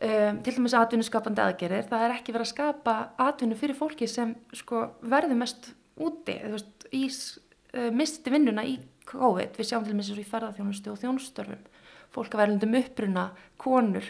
um, 0.02 0.42
til 0.42 0.56
dæmis 0.58 0.80
atvinnuskapandi 0.82 1.46
aðgerir, 1.46 1.86
það 1.94 2.08
er 2.08 2.16
ekki 2.18 2.34
verið 2.34 2.48
að 2.48 2.54
skapa 2.56 2.98
atvinnu 3.22 3.60
fyrir 3.60 3.78
fólki 3.78 4.10
sem 4.10 4.34
sko, 4.58 4.88
verður 5.06 5.44
mest 5.46 5.76
úti, 6.06 6.38
þú 6.44 6.54
veist, 6.56 6.88
í 6.96 7.04
uh, 7.10 7.90
misti 7.96 8.34
vinnuna 8.34 8.66
í 8.68 8.78
COVID, 9.10 9.58
við 9.58 9.70
sjáum 9.70 9.86
til 9.86 9.96
dæmis 9.96 10.10
eins 10.10 10.18
og 10.18 10.24
í 10.24 10.30
ferðarþjónustu 10.30 10.94
og 10.94 11.02
þjónustörfum, 11.02 11.68
fólk 12.14 12.36
að 12.36 12.44
verðlundum 12.44 12.80
uppruna, 12.82 13.28
konur 13.62 14.08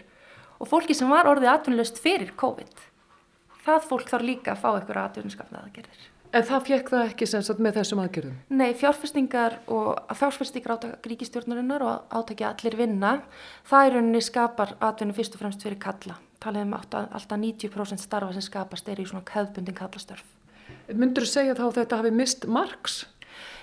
og 0.59 0.67
fólki 0.67 0.95
sem 0.97 1.11
var 1.11 1.29
orðið 1.29 1.53
atvinnulöst 1.53 1.99
fyrir 2.03 2.33
COVID. 2.39 2.85
Það 3.63 3.91
fólk 3.91 4.09
þarf 4.11 4.27
líka 4.27 4.55
að 4.55 4.63
fá 4.63 4.69
ykkur 4.79 5.01
atvinnuskapnað 5.03 5.67
aðgerðir. 5.67 6.07
En 6.29 6.45
það 6.45 6.65
fjekk 6.67 6.89
það 6.93 7.07
ekki 7.07 7.25
sem 7.25 7.43
sagt 7.45 7.61
með 7.65 7.79
þessum 7.79 8.01
aðgerðum? 8.03 8.33
Nei, 8.53 8.67
fjárfestingar 8.77 9.55
og 9.73 10.11
fjárfestingar 10.19 10.75
átak 10.75 11.07
ríkistjórnarinnar 11.09 11.85
og 11.85 12.17
átaki 12.19 12.45
allir 12.45 12.77
vinna, 12.77 13.15
það 13.65 13.87
er 13.87 13.95
rauninni 13.97 14.21
skapar 14.21 14.75
atvinnu 14.77 15.15
fyrst 15.17 15.37
og 15.37 15.41
fremst 15.41 15.65
fyrir 15.65 15.81
kalla. 15.81 16.19
Talið 16.39 16.67
um 16.67 16.75
alltaf 16.77 17.33
90% 17.33 18.03
starfa 18.03 18.35
sem 18.35 18.45
skapast 18.45 18.93
er 18.93 19.01
í 19.01 19.07
svona 19.09 19.25
keðbundin 19.25 19.77
kallastörf. 19.79 20.27
Myndur 20.89 21.25
þú 21.25 21.31
segja 21.31 21.55
þá 21.57 21.65
þetta 21.75 22.01
hafi 22.01 22.11
mist 22.15 22.45
margs? 22.49 23.03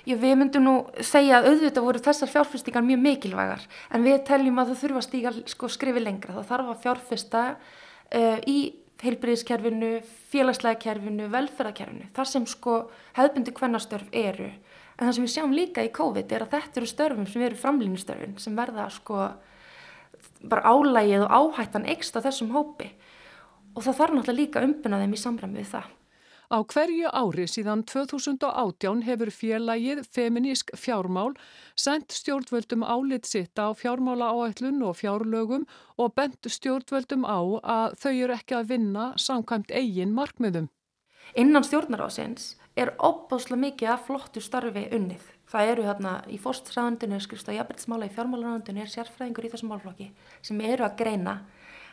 Já, 0.06 0.14
við 0.22 0.36
myndum 0.38 0.62
nú 0.62 0.74
segja 1.02 1.40
að 1.40 1.48
auðvitað 1.50 1.86
voru 1.88 2.00
þessar 2.04 2.30
fjárfestingar 2.30 2.84
mjög 2.86 3.00
mikilvægar 3.02 3.64
en 3.90 4.04
við 4.06 4.20
teljum 4.28 4.60
að 4.62 4.68
það 4.70 4.82
þurfa 4.82 5.00
að 5.00 5.06
stíga 5.08 5.32
sko, 5.50 5.70
skrifi 5.74 6.02
lengra. 6.02 6.36
Það 6.36 6.50
þarf 6.52 6.68
að 6.70 6.84
fjárfesta 6.84 7.42
uh, 7.56 8.38
í 8.46 8.58
heilbriðiskerfinu, 9.02 9.90
félagslega 10.30 10.78
kerfinu, 10.84 11.26
velferðarkerfinu. 11.32 12.06
Þar 12.16 12.30
sem 12.30 12.46
sko 12.48 12.76
hefðbundi 13.18 13.56
hvernastörf 13.58 14.14
eru. 14.14 14.52
En 14.96 15.08
það 15.08 15.12
sem 15.18 15.26
við 15.26 15.34
sjáum 15.34 15.58
líka 15.58 15.84
í 15.84 15.92
COVID 15.98 16.32
er 16.32 16.46
að 16.46 16.54
þetta 16.54 16.80
eru 16.80 16.92
störfum 16.92 17.28
sem 17.28 17.44
eru 17.44 17.60
framlýnistörfin 17.60 18.38
sem 18.40 18.56
verða 18.56 18.86
sko 18.94 19.26
bara 20.46 20.70
álægið 20.70 21.26
og 21.26 21.34
áhættan 21.34 21.90
eksta 21.90 22.22
þessum 22.24 22.54
hópi. 22.54 22.92
Og 23.74 23.84
það 23.84 23.98
þarf 24.00 24.16
náttúrulega 24.16 24.40
líka 24.40 24.64
umbuna 24.64 25.02
þeim 25.02 25.16
í 25.18 25.20
samræmi 25.20 25.60
við 25.60 25.72
það. 25.74 25.94
Á 26.46 26.62
hverju 26.62 27.10
ári 27.10 27.44
síðan 27.50 27.82
2018 27.90 29.00
hefur 29.02 29.30
félagið 29.34 30.04
Feminísk 30.14 30.70
fjármál 30.78 31.34
sendt 31.74 32.14
stjórnvöldum 32.14 32.84
álit 32.86 33.26
sitt 33.26 33.58
á 33.58 33.74
fjármála 33.74 34.30
áætlun 34.30 34.78
og 34.86 34.94
fjárlögum 35.00 35.66
og 35.98 36.14
bent 36.14 36.46
stjórnvöldum 36.46 37.26
á 37.26 37.38
að 37.66 37.98
þau 37.98 38.12
eru 38.12 38.38
ekki 38.38 38.58
að 38.60 38.70
vinna 38.70 39.08
samkvæmt 39.18 39.74
eigin 39.74 40.14
markmiðum. 40.14 40.70
Innan 41.34 41.66
stjórnarásins 41.66 42.54
er 42.78 42.94
opbásla 43.02 43.58
mikið 43.58 43.96
að 43.96 44.06
flottu 44.06 44.40
starfi 44.40 44.86
unnið. 44.94 45.24
Það 45.50 45.70
eru 45.72 45.84
hérna 45.86 46.16
í 46.30 46.38
fórstræðandinu, 46.42 47.18
skrifst 47.22 47.50
á 47.50 47.58
jafnbryttsmála 47.58 48.06
í 48.06 48.14
fjármálaræðandinu 48.14 48.82
er 48.82 48.90
sérfræðingur 48.92 49.46
í 49.46 49.50
þessum 49.50 49.72
málflokki 49.74 50.12
sem 50.46 50.60
eru 50.62 50.86
að 50.86 50.98
greina. 51.02 51.40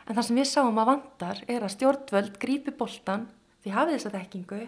En 0.06 0.14
það 0.14 0.26
sem 0.28 0.38
við 0.38 0.50
sáum 0.50 0.78
að 0.78 0.90
vandar 0.92 1.40
er 1.48 1.64
að 1.64 1.74
stjórnvöld 1.74 2.38
grípi 2.38 2.74
boltan 2.78 3.26
því 3.64 3.74
hafið 3.74 3.96
þess 3.96 4.10
að 4.10 4.16
þekkingu 4.18 4.60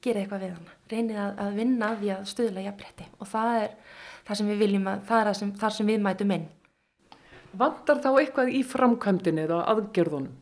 gera 0.00 0.22
eitthvað 0.22 0.44
við 0.44 0.54
hana, 0.56 0.76
reynið 0.90 1.18
að, 1.20 1.32
að 1.44 1.58
vinna 1.60 1.90
því 2.00 2.12
að 2.14 2.28
stuðla 2.30 2.64
jafnbretti 2.66 3.08
og 3.18 3.30
það 3.30 3.56
er 3.60 3.74
það 4.26 4.40
sem 4.40 4.50
við 4.50 4.62
viljum 4.64 4.88
að, 4.90 5.02
það 5.10 5.22
er 5.22 5.38
sem, 5.40 5.52
þar 5.60 5.76
sem 5.76 5.90
við 5.90 6.04
mætum 6.04 6.36
inn. 6.36 6.46
Vandar 7.60 8.00
þá 8.00 8.10
eitthvað 8.12 8.52
í 8.54 8.60
framkvæmdini 8.66 9.44
eða 9.44 9.64
aðgerðunum? 9.72 10.38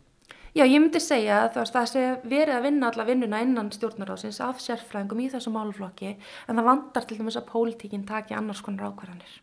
Já, 0.56 0.64
ég 0.64 0.80
myndi 0.80 1.00
segja 1.00 1.42
að 1.44 1.58
það 1.70 1.84
sé 1.90 2.04
verið 2.26 2.54
að 2.56 2.64
vinna 2.64 2.88
alla 2.88 3.04
vinnuna 3.06 3.42
innan 3.44 3.68
stjórnarásins 3.70 4.40
af 4.42 4.62
sérfræðingum 4.64 5.20
í 5.22 5.28
þessu 5.30 5.52
máluflokki 5.54 6.14
en 6.14 6.58
það 6.58 6.68
vandar 6.70 7.06
til 7.06 7.18
dæmis 7.20 7.36
að 7.38 7.46
pólitíkinn 7.52 8.06
taki 8.08 8.34
annars 8.34 8.62
konar 8.64 8.88
ákvarðanir. 8.88 9.36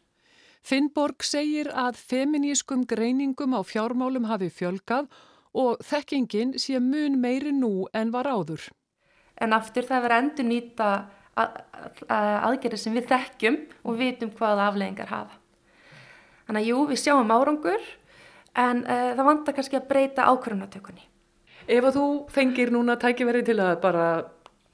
Finnborg 0.65 1.21
segir 1.23 1.69
að 1.77 1.99
feminískum 2.09 2.87
greiningum 2.89 3.53
á 3.53 3.61
fjármálum 3.61 4.25
hafi 4.25 4.49
fjölgað 4.49 5.07
og 5.55 5.83
þekkingin 5.85 6.55
sé 6.59 6.79
mun 6.83 7.19
meiri 7.21 7.53
nú 7.55 7.87
en 7.95 8.11
var 8.13 8.27
áður. 8.27 8.67
En 9.41 9.55
aftur 9.55 9.87
það 9.87 10.05
verður 10.05 10.23
endur 10.23 10.47
nýta 10.47 10.89
aðgerið 11.35 12.79
sem 12.79 12.95
við 12.95 13.09
þekkjum 13.11 13.57
og 13.83 13.97
vitum 13.99 14.31
hvaða 14.37 14.69
afleggingar 14.69 15.11
hafa. 15.11 15.39
Þannig 16.45 16.61
að 16.61 16.69
jú, 16.69 16.77
við 16.91 17.01
sjáum 17.01 17.33
árangur 17.33 17.89
en 18.55 18.85
uh, 18.85 19.11
það 19.17 19.27
vantar 19.27 19.57
kannski 19.57 19.79
að 19.79 19.89
breyta 19.89 20.29
ákvörunatökunni. 20.29 21.03
Ef 21.65 21.87
að 21.89 21.97
þú 21.97 22.07
fengir 22.31 22.71
núna 22.71 22.95
tækifæri 23.01 23.41
til 23.47 23.57
að 23.57 23.73
bara 23.81 24.05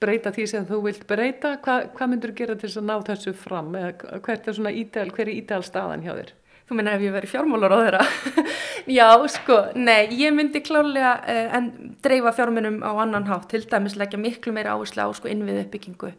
breyta 0.02 0.34
því 0.34 0.46
sem 0.50 0.68
þú 0.68 0.82
vilt 0.88 1.06
breyta, 1.08 1.56
hva, 1.64 1.78
hvað 1.96 2.12
myndur 2.12 2.34
gera 2.36 2.58
til 2.60 2.70
að 2.74 2.88
ná 2.90 2.96
þessu 3.08 3.34
fram? 3.38 3.72
Eða 3.78 3.94
er 4.20 5.14
hver 5.14 5.24
er 5.24 5.34
ídæl 5.34 5.64
staðan 5.64 6.04
hjá 6.06 6.14
þér? 6.18 6.34
Þú 6.72 6.78
minna 6.80 6.94
ef 6.96 7.02
ég 7.04 7.12
veri 7.12 7.28
fjármálur 7.28 7.74
á 7.76 7.84
þeirra? 7.84 8.04
Já, 8.98 9.08
sko, 9.28 9.56
nei, 9.76 10.06
ég 10.16 10.32
myndi 10.32 10.62
klálega 10.64 11.18
uh, 11.20 11.56
en 11.58 11.66
dreifa 12.00 12.32
fjármunum 12.38 12.78
á 12.80 12.96
annan 13.04 13.26
hátt, 13.28 13.50
til 13.52 13.66
dæmis 13.68 13.98
leggja 14.00 14.16
miklu 14.16 14.54
meira 14.56 14.78
áherslu 14.78 15.04
á 15.04 15.12
sko 15.12 15.28
innvið 15.28 15.66
uppbyggingu 15.66 16.14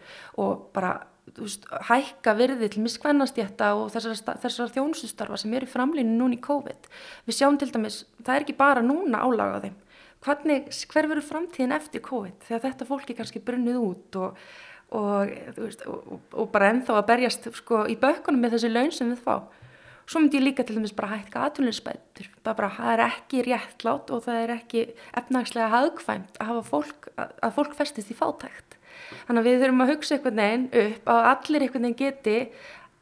og 0.44 0.66
bara, 0.76 0.90
þú 1.32 1.46
veist, 1.46 1.64
hækka 1.88 2.34
virði 2.36 2.68
til 2.74 2.82
miskvennastjætta 2.84 3.70
og 3.78 3.94
þessar, 3.94 4.36
þessar 4.42 4.74
þjónsustarfa 4.74 5.40
sem 5.40 5.56
eru 5.56 5.70
framlýinu 5.72 6.18
núna 6.18 6.36
í 6.36 6.42
COVID. 6.44 6.92
Við 7.30 7.38
sjáum 7.38 7.56
til 7.56 7.70
dæmis, 7.72 8.02
það 8.20 8.34
er 8.34 8.44
ekki 8.46 8.58
bara 8.60 8.84
núna 8.84 9.24
álaga 9.24 9.62
þeim. 9.64 9.80
Hvernig, 10.28 10.68
hver 10.92 11.10
verður 11.14 11.28
framtíðin 11.30 11.78
eftir 11.78 12.04
COVID? 12.04 12.44
Þegar 12.50 12.64
þetta 12.66 12.90
fólki 12.92 13.16
kannski 13.16 13.40
brunnið 13.40 13.80
út 13.80 14.20
og, 14.20 14.44
og, 15.00 15.32
veist, 15.56 15.88
og, 15.88 16.20
og 16.36 16.52
bara 16.52 16.74
ennþá 16.76 17.00
að 17.00 17.10
berjast 17.14 17.52
sko, 17.56 17.86
í 17.88 17.96
bökkunum 17.96 18.44
með 18.44 18.58
þessi 18.58 18.74
laun 18.76 18.92
sem 19.00 19.16
við 19.16 19.24
fá. 19.24 19.40
Svo 20.12 20.20
myndi 20.20 20.36
ég 20.36 20.44
líka 20.44 20.64
til 20.68 20.76
dæmis 20.76 20.92
bara 20.92 21.14
hækka 21.14 21.46
aðtunleysbættur. 21.46 22.26
Það 22.44 22.88
er 22.92 23.00
ekki 23.06 23.38
réttlátt 23.46 24.10
og 24.12 24.26
það 24.26 24.40
er 24.42 24.50
ekki 24.58 24.82
efnagslega 25.16 25.70
hagkvæmt 25.72 26.40
að, 26.44 26.58
fólk, 26.68 27.08
að 27.16 27.54
fólk 27.56 27.76
festist 27.78 28.12
í 28.12 28.16
fátækt. 28.18 28.76
Þannig 29.24 29.40
að 29.40 29.48
við 29.48 29.62
þurfum 29.62 29.84
að 29.84 29.92
hugsa 29.94 30.18
einhvern 30.18 30.42
veginn 30.42 30.66
upp 30.82 31.08
að 31.14 31.28
allir 31.30 31.64
einhvern 31.64 31.88
veginn 31.88 31.98
geti 32.02 32.36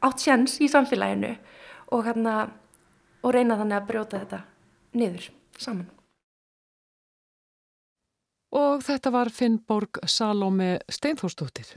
átt 0.07 0.23
sjans 0.23 0.55
í 0.63 0.71
samfélaginu 0.71 1.33
og, 1.91 2.05
hérna, 2.07 2.37
og 3.25 3.35
reyna 3.35 3.59
þannig 3.59 3.81
að 3.81 3.91
brjóta 3.91 4.23
þetta 4.23 4.41
niður 4.95 5.27
saman. 5.59 5.91
Og 8.55 8.87
þetta 8.87 9.11
var 9.11 9.35
Finnborg 9.35 9.99
Salome 10.07 10.77
Steinforsdóttir. 10.87 11.75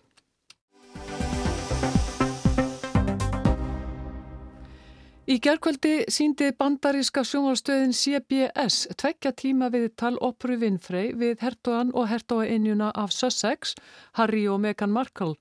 Í 5.25 5.39
gerðkvöldi 5.41 6.05
síndi 6.13 6.51
bandaríska 6.53 7.23
sjónvalstöðin 7.25 7.95
CBS 7.97 8.83
tveggja 9.01 9.31
tíma 9.33 9.71
við 9.73 9.87
tal 9.97 10.19
Opru 10.21 10.59
Winfrey 10.61 11.15
við 11.17 11.41
hertogan 11.41 11.95
og 11.97 12.11
hertogainjuna 12.11 12.91
af 12.93 13.15
Sussex, 13.17 13.73
Harry 14.21 14.43
og 14.53 14.61
Meghan 14.61 14.93
Markle. 14.93 15.39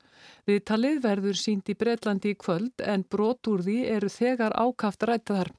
Við 0.49 0.59
talið 0.69 0.99
verður 1.03 1.39
sínd 1.39 1.69
í 1.71 1.75
Breitlandi 1.79 2.33
í 2.33 2.37
kvöld 2.39 2.83
en 2.83 3.05
brot 3.09 3.47
úr 3.47 3.63
því 3.65 3.77
eru 3.95 4.09
þegar 4.11 4.55
ákaft 4.59 5.05
rættaðar. 5.07 5.51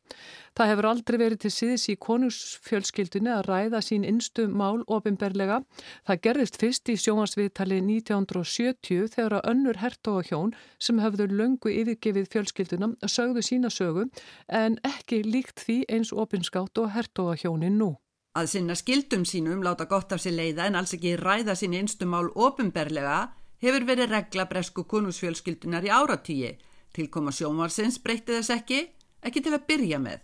Það 0.54 0.70
hefur 0.70 0.86
aldrei 0.86 1.16
verið 1.18 1.40
til 1.42 1.50
síðis 1.50 1.88
í 1.90 1.96
konungsfjölskyldunni 2.06 3.32
að 3.34 3.46
ræða 3.48 3.80
sín 3.82 4.04
innstu 4.06 4.44
mál 4.46 4.84
ofinberlega. 4.86 5.62
Það 6.06 6.20
gerðist 6.28 6.60
fyrst 6.62 6.92
í 6.92 6.96
sjónvarsviðtali 7.00 7.80
1970 7.82 9.10
þegar 9.16 9.40
að 9.40 9.50
önnur 9.54 9.80
hertóahjón 9.82 10.54
sem 10.78 11.02
höfðu 11.02 11.26
löngu 11.32 11.74
yfirgefið 11.74 12.30
fjölskylduna 12.36 12.92
sögðu 13.10 13.42
sína 13.42 13.72
sögu 13.72 14.06
en 14.46 14.78
ekki 14.86 15.24
líkt 15.26 15.66
því 15.66 15.82
eins 15.90 16.14
ofinskátt 16.14 16.78
og 16.78 16.92
hertóahjónin 16.94 17.80
nú. 17.82 17.94
Að 18.34 18.48
sinna 18.50 18.74
skildum 18.74 19.22
sínum 19.26 19.60
láta 19.62 19.86
gott 19.86 20.10
af 20.14 20.22
sér 20.22 20.34
leiða 20.34 20.64
en 20.66 20.78
alls 20.78 20.94
ekki 20.96 21.12
ræða 21.20 21.54
sín 21.58 21.74
innstu 21.78 22.06
mál 22.10 22.32
ofinberlega 22.34 23.28
hefur 23.64 23.86
verið 23.88 24.12
regla 24.12 24.46
bresku 24.50 24.84
konungsfjölskyldunar 24.88 25.86
í 25.86 25.92
áratíi. 25.92 26.52
Tilkoma 26.94 27.32
sjónvarsins 27.34 27.98
breytti 28.02 28.36
þess 28.36 28.52
ekki, 28.54 28.84
ekki 29.24 29.42
til 29.42 29.54
að 29.56 29.66
byrja 29.70 29.98
með. 30.02 30.22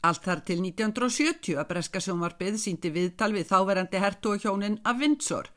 Allt 0.00 0.24
þar 0.24 0.40
til 0.48 0.58
1970 0.64 1.58
að 1.60 1.68
breska 1.74 2.00
sjónvarpið 2.00 2.56
síndi 2.60 2.92
viðtal 2.92 3.34
við 3.34 3.50
þáverandi 3.50 4.00
hertogahjónin 4.00 4.78
af 4.88 5.00
Windsor. 5.00 5.50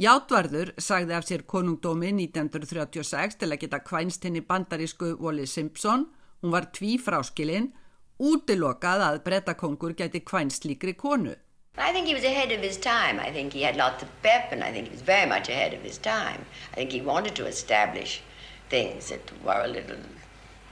Játvarður 0.00 0.70
sagði 0.78 1.16
af 1.16 1.26
sér 1.26 1.42
konungdómi 1.50 2.12
1936 2.14 3.40
til 3.40 3.50
að 3.50 3.60
geta 3.64 3.80
kvænst 3.82 4.24
henni 4.24 4.44
bandarísku 4.46 5.16
Wally 5.18 5.46
Simpson, 5.50 6.06
hún 6.40 6.54
var 6.54 6.70
tví 6.70 6.94
fráskilinn, 7.02 7.72
útilokað 8.16 9.02
að 9.08 9.22
brettakongur 9.26 9.96
geti 9.98 10.22
kvænst 10.22 10.64
líkri 10.68 10.94
konu. 10.94 11.34
I 11.80 11.92
think 11.92 12.06
he 12.06 12.14
was 12.14 12.24
ahead 12.24 12.52
of 12.52 12.60
his 12.60 12.76
time. 12.76 13.18
I 13.18 13.30
think 13.30 13.52
he 13.52 13.62
had 13.62 13.76
lots 13.76 14.02
of 14.02 14.08
pep 14.22 14.52
and 14.52 14.62
I 14.62 14.72
think 14.72 14.86
he 14.86 14.92
was 14.92 15.02
very 15.02 15.26
much 15.26 15.48
ahead 15.48 15.74
of 15.74 15.82
his 15.82 15.98
time. 15.98 16.44
I 16.72 16.76
think 16.76 16.92
he 16.92 17.00
wanted 17.00 17.34
to 17.36 17.46
establish 17.46 18.22
things 18.68 19.08
that 19.08 19.32
were 19.44 19.62
a 19.64 19.68
little 19.68 19.98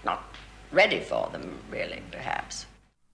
not 0.05 0.21
ready 0.73 1.01
for 1.01 1.29
them 1.33 1.59
really 1.71 2.03
perhaps. 2.11 2.67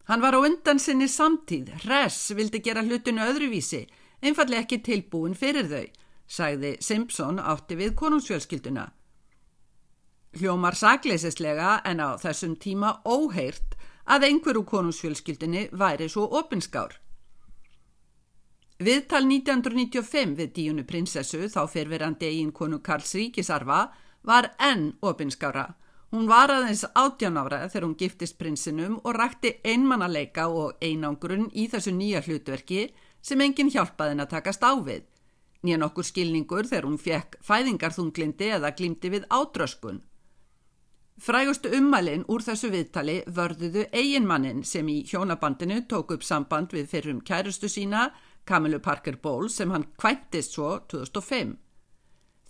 Hann 0.04 0.20
var 0.20 0.34
á 0.36 0.40
undan 0.44 0.78
sinni 0.78 1.08
samtíð, 1.08 1.70
Hress 1.84 2.30
vildi 2.36 2.60
gera 2.60 2.82
hlutinu 2.84 3.24
öðruvísi, 3.24 3.86
einfallega 4.20 4.66
ekki 4.66 4.82
tilbúin 4.84 5.32
fyrir 5.32 5.70
þau, 5.70 5.86
sagði 6.28 6.74
Simpson 6.84 7.40
átti 7.40 7.78
við 7.80 7.94
konungsfjölskylduna. 7.96 8.90
Hljómar 10.36 10.76
sakleisislega 10.76 11.78
en 11.88 12.04
á 12.04 12.20
þessum 12.20 12.58
tíma 12.60 12.98
óheirt 13.06 13.78
að 14.04 14.28
einhverju 14.28 14.66
konungsfjölskyldinni 14.68 15.68
væri 15.72 16.10
svo 16.12 16.26
opinskár. 16.36 16.98
Viðtal 18.82 19.22
1995 19.22 20.34
við 20.34 20.48
díunu 20.56 20.82
prinsessu 20.82 21.46
þá 21.46 21.60
fyrverandi 21.70 22.26
eigin 22.26 22.50
konu 22.50 22.80
Karls 22.82 23.12
Ríkisarfa 23.14 23.92
var 24.26 24.48
enn 24.58 24.96
opinskára. 25.00 25.76
Hún 26.10 26.26
var 26.26 26.50
aðeins 26.50 26.82
átján 26.94 27.38
ára 27.38 27.68
þegar 27.68 27.86
hún 27.86 27.96
giftist 27.98 28.38
prinsinum 28.38 28.96
og 29.04 29.14
rakti 29.14 29.52
einmannaleika 29.62 30.48
og 30.50 30.82
einangrun 30.82 31.46
í 31.54 31.68
þessu 31.70 31.94
nýja 31.94 32.24
hlutverki 32.26 32.88
sem 33.22 33.40
enginn 33.46 33.70
hjálpaðin 33.70 34.24
að 34.26 34.32
takast 34.34 34.66
á 34.66 34.74
við. 34.74 35.06
Nýjan 35.62 35.86
okkur 35.86 36.10
skilningur 36.10 36.66
þegar 36.66 36.90
hún 36.90 36.98
fekk 36.98 37.38
fæðingarþunglindi 37.46 38.50
eða 38.58 38.74
glimti 38.74 39.10
við 39.14 39.30
átröskun. 39.30 40.02
Frægustu 41.14 41.70
ummælinn 41.78 42.26
úr 42.26 42.42
þessu 42.42 42.72
viðtali 42.74 43.20
vörðuðu 43.30 43.86
eiginmannin 43.94 44.64
sem 44.66 44.88
í 44.90 45.04
hjónabandinu 45.06 45.84
tók 45.86 46.10
upp 46.10 46.26
samband 46.26 46.74
við 46.74 46.88
fyrrum 46.90 47.20
kærustu 47.22 47.70
sína 47.70 48.08
Kamilu 48.44 48.78
Parker 48.78 49.16
Bowles 49.22 49.56
sem 49.58 49.70
hann 49.70 49.86
kvæntist 50.00 50.56
svo 50.56 50.78
2005. 50.92 51.56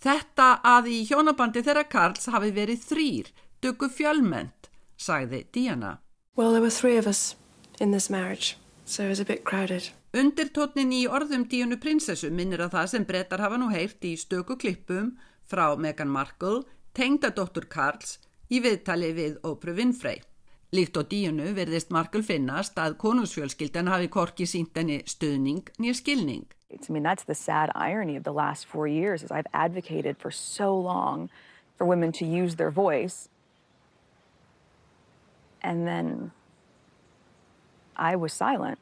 Þetta 0.04 0.48
að 0.66 0.90
í 0.92 0.98
hjónabandi 1.08 1.62
þeirra 1.64 1.86
Karls 1.88 2.26
hafi 2.32 2.50
verið 2.52 2.82
þrýr, 2.84 3.30
döku 3.64 3.88
fjölment, 3.88 4.68
sagði 5.00 5.44
Diana. 5.54 5.98
Well, 6.36 6.52
there 6.52 6.60
were 6.60 6.70
three 6.70 6.98
of 6.98 7.06
us 7.06 7.36
in 7.80 7.92
this 7.92 8.10
marriage, 8.10 8.58
so 8.84 9.04
it 9.04 9.08
was 9.08 9.20
a 9.20 9.24
bit 9.24 9.44
crowded. 9.44 9.92
Undirtótnin 10.14 10.92
í 10.94 11.06
orðum 11.10 11.46
díunu 11.50 11.78
prinsessu 11.80 12.30
minnir 12.30 12.62
að 12.62 12.76
það 12.76 12.90
sem 12.92 13.06
brettar 13.08 13.42
hafa 13.42 13.56
nú 13.58 13.70
heyrt 13.72 14.04
í 14.04 14.12
stöku 14.18 14.58
klippum 14.60 15.14
frá 15.48 15.72
Meghan 15.78 16.12
Markle, 16.12 16.62
tengdadóttur 16.94 17.66
Karls, 17.70 18.18
í 18.50 18.60
viðtali 18.62 19.10
við 19.16 19.40
Ópru 19.42 19.74
Winfrey. 19.74 20.20
Líkt 20.74 20.96
og 20.98 21.06
díunu 21.06 21.52
verðist 21.54 21.92
Markle 21.94 22.24
finnast 22.26 22.78
að 22.82 22.96
konungsfjölskyldan 22.98 23.86
hafi 23.92 24.08
korki 24.10 24.46
sínt 24.50 24.74
henni 24.74 25.04
stuðning 25.06 25.68
nýja 25.78 25.94
skilning. 26.00 26.48
I 26.74 26.92
mean, 26.92 27.04
that's 27.04 27.22
the 27.22 27.34
sad 27.34 27.70
irony 27.76 28.16
of 28.16 28.24
the 28.24 28.32
last 28.32 28.66
four 28.66 28.88
years 28.88 29.22
is 29.22 29.30
I've 29.30 29.46
advocated 29.54 30.16
for 30.18 30.32
so 30.32 30.76
long 30.76 31.30
for 31.76 31.86
women 31.86 32.10
to 32.12 32.24
use 32.26 32.56
their 32.56 32.72
voice. 32.72 33.28
And 35.62 35.86
then 35.86 36.32
I 37.96 38.16
was 38.16 38.32
silent. 38.32 38.78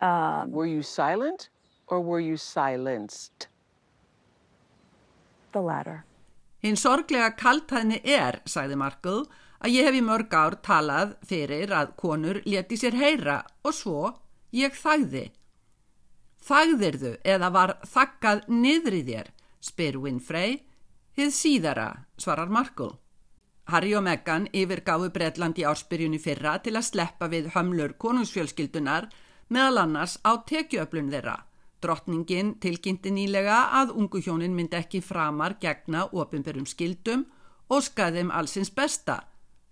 Um, 0.00 0.52
were 0.52 0.66
you 0.66 0.82
silent 0.82 1.48
or 1.88 2.00
were 2.00 2.20
you 2.20 2.36
silenced? 2.36 3.48
The 5.52 5.60
latter. 5.60 6.04
Hinn 6.62 6.78
sorglega 6.78 7.32
kaltæðni 7.34 7.98
er, 8.06 8.38
sagði 8.46 8.78
Markle, 8.78 9.24
að 9.62 9.76
ég 9.76 9.86
hef 9.86 9.94
í 9.94 10.02
mörg 10.02 10.34
ár 10.34 10.56
talað 10.66 11.14
fyrir 11.26 11.70
að 11.74 11.94
konur 12.00 12.40
leti 12.44 12.78
sér 12.78 12.96
heyra 12.98 13.38
og 13.62 13.76
svo 13.76 14.10
ég 14.54 14.74
þægði. 14.74 15.28
Þægðirðu 16.42 17.12
eða 17.22 17.50
var 17.54 17.76
þakkað 17.86 18.48
niður 18.50 18.98
í 18.98 19.02
þér, 19.06 19.30
spyr 19.62 19.98
Winfrey. 20.02 20.58
Hið 21.14 21.30
síðara, 21.36 21.88
svarar 22.18 22.50
Markle. 22.50 22.96
Harry 23.70 23.92
og 23.94 24.02
Meghan 24.02 24.48
yfirgáðu 24.50 25.12
Breitland 25.14 25.60
í 25.60 25.66
ársbyrjunni 25.68 26.18
fyrra 26.18 26.56
til 26.64 26.74
að 26.74 26.88
sleppa 26.88 27.28
við 27.30 27.52
hömlur 27.54 27.94
konungsfjölskyldunar 28.02 29.06
meðal 29.52 29.84
annars 29.84 30.16
á 30.26 30.34
tekjuöflun 30.42 31.12
þeirra. 31.12 31.36
Drottningin 31.82 32.56
tilkynnti 32.62 33.12
nýlega 33.14 33.68
að 33.78 33.94
ungu 33.94 34.18
hjónin 34.22 34.56
myndi 34.56 34.80
ekki 34.80 35.02
framar 35.02 35.58
gegna 35.62 36.08
ofinberum 36.10 36.66
skildum 36.66 37.28
og 37.70 37.84
skaðum 37.86 38.32
allsins 38.34 38.72
besta 38.74 39.20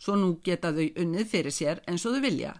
svo 0.01 0.17
nú 0.17 0.33
geta 0.45 0.73
þau 0.73 0.89
unnið 1.05 1.29
fyrir 1.29 1.55
sér 1.55 1.85
eins 1.87 2.07
og 2.09 2.17
þau 2.17 2.25
vilja. 2.25 2.57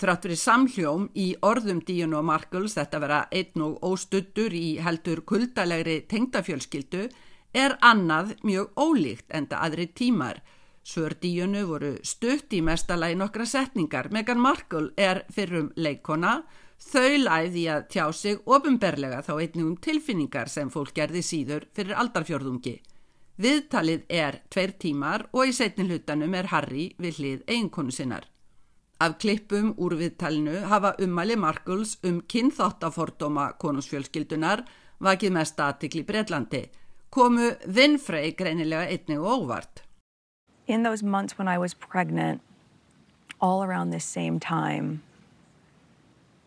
Þrátt 0.00 0.24
verið 0.24 0.40
samhljóm 0.40 1.02
í 1.12 1.26
orðum 1.44 1.82
Díun 1.84 2.14
og 2.16 2.24
Markles 2.24 2.76
þetta 2.78 3.00
vera 3.02 3.18
einn 3.36 3.64
og 3.66 3.82
óstuttur 3.84 4.54
í 4.56 4.78
heldur 4.80 5.20
kuldalegri 5.28 5.98
tengdafjölskyldu 6.08 7.02
er 7.52 7.76
annað 7.84 8.32
mjög 8.46 8.72
ólíkt 8.80 9.28
enda 9.36 9.60
aðri 9.60 9.90
tímar. 9.92 10.40
Svör 10.82 11.18
Díunu 11.20 11.66
voru 11.68 11.92
stutt 12.02 12.52
í 12.56 12.62
mestalagi 12.64 13.18
nokkra 13.20 13.44
setningar. 13.44 14.08
Megan 14.10 14.40
Markle 14.40 14.94
er 14.96 15.26
fyrrum 15.28 15.68
leikona, 15.76 16.40
þau 16.80 17.20
læði 17.20 17.66
að 17.68 17.88
tjá 17.92 18.06
sig 18.16 18.40
ofinberlega 18.48 19.20
þá 19.26 19.34
einnig 19.36 19.66
um 19.66 19.76
tilfinningar 19.76 20.48
sem 20.48 20.72
fólk 20.72 20.94
gerði 20.96 21.20
síður 21.20 21.68
fyrir 21.76 22.00
aldarfjörðungi. 22.00 22.78
Viðtalið 23.40 24.02
er 24.12 24.36
tveir 24.52 24.74
tímar 24.76 25.22
og 25.32 25.48
í 25.48 25.52
setnin 25.56 25.88
hlutanum 25.88 26.34
er 26.36 26.50
Harry 26.52 26.90
við 27.00 27.20
hlið 27.20 27.46
eiginkonu 27.48 27.94
sinnar. 27.94 28.26
Af 29.00 29.14
klippum 29.22 29.70
úr 29.80 29.94
viðtalinu 29.96 30.66
hafa 30.68 30.90
ummæli 31.00 31.38
Markles 31.40 31.94
um 32.04 32.18
kynþáttafordóma 32.20 33.54
konusfjölskyldunar 33.62 34.66
vakið 35.00 35.32
mest 35.38 35.56
aðtikli 35.56 36.04
Breitlandi. 36.04 36.66
Komu 37.08 37.54
Winfrey 37.64 38.34
greinilega 38.36 38.92
einnig 38.92 39.16
og 39.24 39.46
óvart. 39.46 39.86
In 40.66 40.82
those 40.82 41.02
months 41.02 41.38
when 41.38 41.48
I 41.48 41.56
was 41.56 41.72
pregnant, 41.72 42.42
all 43.40 43.64
around 43.64 43.90
this 43.90 44.04
same 44.04 44.38
time, 44.38 45.00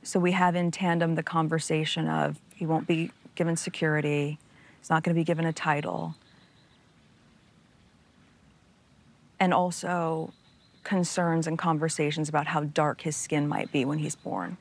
so 0.04 0.20
we 0.20 0.34
have 0.34 0.56
in 0.56 0.70
tandem 0.70 1.16
the 1.16 1.24
conversation 1.24 2.08
of 2.08 2.38
he 2.56 2.68
won't 2.68 2.86
be 2.86 3.10
given 3.34 3.58
security, 3.58 4.38
he's 4.80 4.92
not 4.92 5.02
going 5.02 5.16
to 5.16 5.20
be 5.20 5.26
given 5.26 5.46
a 5.46 5.54
title. 5.54 6.14
And 9.44 9.54
also 9.54 10.32
concerns 10.84 11.48
and 11.48 11.58
conversations 11.58 12.30
about 12.30 12.48
how 12.48 12.62
dark 12.64 13.02
his 13.02 13.16
skin 13.16 13.48
might 13.48 13.72
be 13.72 13.84
when 13.86 14.00
he's 14.00 14.16
born. 14.16 14.58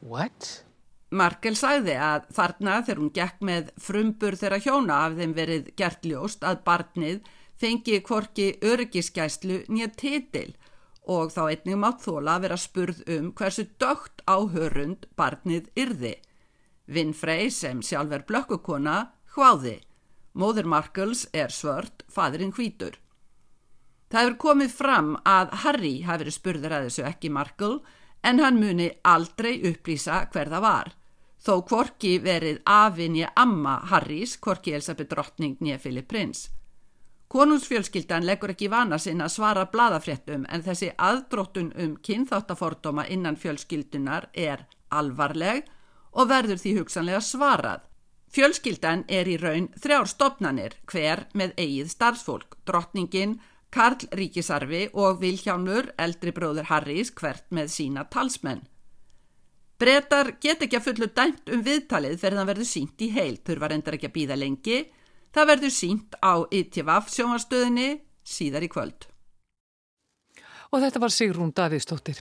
What? 0.00 0.64
Markel 1.10 1.56
sagði 1.58 1.96
að 1.98 2.28
þarna 2.36 2.76
þegar 2.84 3.00
hún 3.00 3.12
gekk 3.16 3.40
með 3.44 3.70
frumbur 3.82 4.36
þeirra 4.40 4.60
hjóna 4.62 4.98
af 5.06 5.16
þeim 5.18 5.34
verið 5.36 5.70
gert 5.80 6.06
ljóst 6.06 6.44
að 6.46 6.62
barnið 6.68 7.18
fengi 7.60 7.98
kvorki 8.06 8.46
öryggiskæslu 8.64 9.64
nýja 9.68 9.90
titil 10.00 10.52
og 11.10 11.32
þá 11.34 11.42
einnig 11.48 11.80
mátt 11.82 12.04
þóla 12.04 12.36
að 12.36 12.46
vera 12.46 12.60
spurð 12.60 13.02
um 13.16 13.32
hversu 13.36 13.66
dögt 13.82 14.22
áhörund 14.30 15.08
barnið 15.18 15.72
yrði. 15.84 16.14
Winfrey 16.86 17.50
sem 17.50 17.82
sjálf 17.82 18.14
er 18.14 18.26
blökkukona 18.28 18.98
hváði. 19.34 19.80
Móður 20.34 20.68
Markles 20.70 21.26
er 21.32 21.50
svört, 21.50 22.04
fadurinn 22.08 22.52
hvítur. 22.54 22.98
Það 24.10 24.24
hefur 24.24 24.36
komið 24.42 24.70
fram 24.74 25.10
að 25.26 25.52
Harry 25.64 25.96
hafi 26.02 26.24
verið 26.24 26.34
spurður 26.34 26.76
að 26.76 26.86
þessu 26.88 27.04
ekki 27.06 27.30
Markle 27.30 27.76
en 28.26 28.40
hann 28.42 28.58
muni 28.60 28.88
aldrei 29.06 29.60
upplýsa 29.70 30.24
hver 30.32 30.50
það 30.50 30.64
var. 30.66 30.94
Þó 31.40 31.54
kvorki 31.66 32.16
verið 32.20 32.58
afinni 32.68 33.24
amma 33.24 33.78
Harrys, 33.90 34.36
kvorki 34.36 34.74
Elisabeth 34.74 35.14
Drottning 35.14 35.56
nýja 35.60 35.78
Philip 35.80 36.08
Prince. 36.08 36.50
Konungsfjölskyldan 37.30 38.26
leggur 38.26 38.50
ekki 38.50 38.68
vana 38.68 38.98
sinna 38.98 39.28
að 39.28 39.36
svara 39.36 39.68
bladafréttum 39.70 40.48
en 40.50 40.64
þessi 40.66 40.90
aðdróttun 40.98 41.70
um 41.78 41.92
kynþáttafordóma 42.02 43.06
innan 43.06 43.38
fjölskyldunar 43.38 44.26
er 44.34 44.66
alvarleg 44.90 45.68
og 46.10 46.26
verður 46.32 46.58
því 46.58 46.74
hugsanlega 46.80 47.22
svarað. 47.22 47.86
Fjölskyldan 48.30 49.04
er 49.10 49.26
í 49.26 49.36
raun 49.40 49.68
þrjár 49.80 50.06
stopnanir, 50.06 50.76
hver 50.86 51.24
með 51.34 51.56
eigið 51.58 51.88
starfsfólk, 51.90 52.60
drottningin, 52.68 53.40
Karl 53.74 54.06
Ríkisarfi 54.14 54.88
og 54.98 55.20
Vilhjánur, 55.22 55.92
eldri 55.98 56.32
bróður 56.34 56.70
Harrys, 56.70 57.10
hvert 57.14 57.46
með 57.54 57.70
sína 57.74 58.06
talsmenn. 58.10 58.62
Bretar 59.80 60.34
get 60.42 60.62
ekki 60.66 60.76
að 60.76 60.86
fullu 60.90 61.10
dæmt 61.16 61.50
um 61.54 61.62
viðtalið 61.64 62.18
fyrir 62.20 62.38
það 62.40 62.50
verður 62.50 62.68
sínt 62.68 63.02
í 63.02 63.10
heil, 63.14 63.36
þurfa 63.46 63.70
reyndar 63.72 63.96
ekki 63.96 64.10
að 64.10 64.16
býða 64.18 64.38
lengi. 64.38 64.80
Það 65.32 65.50
verður 65.54 65.72
sínt 65.74 66.18
á 66.20 66.32
ITVAF 66.52 67.08
sjónvarstöðinni 67.14 67.88
síðar 68.26 68.66
í 68.66 68.70
kvöld. 68.70 69.06
Og 70.70 70.84
þetta 70.84 71.02
var 71.02 71.14
Sigrún 71.14 71.54
Davíðstóttir. 71.56 72.20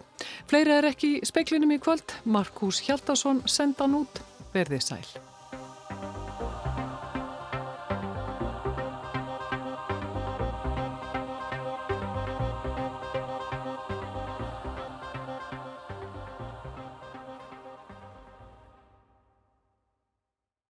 Fleira 0.50 0.80
er 0.80 0.90
ekki 0.94 1.18
í 1.20 1.26
speiklinum 1.28 1.76
í 1.76 1.82
kvöld. 1.84 2.16
Markus 2.26 2.82
Hjaldarsson 2.88 3.44
sendan 3.46 4.00
út. 4.00 4.24
Verðið 4.56 4.88
sæl. 4.88 5.29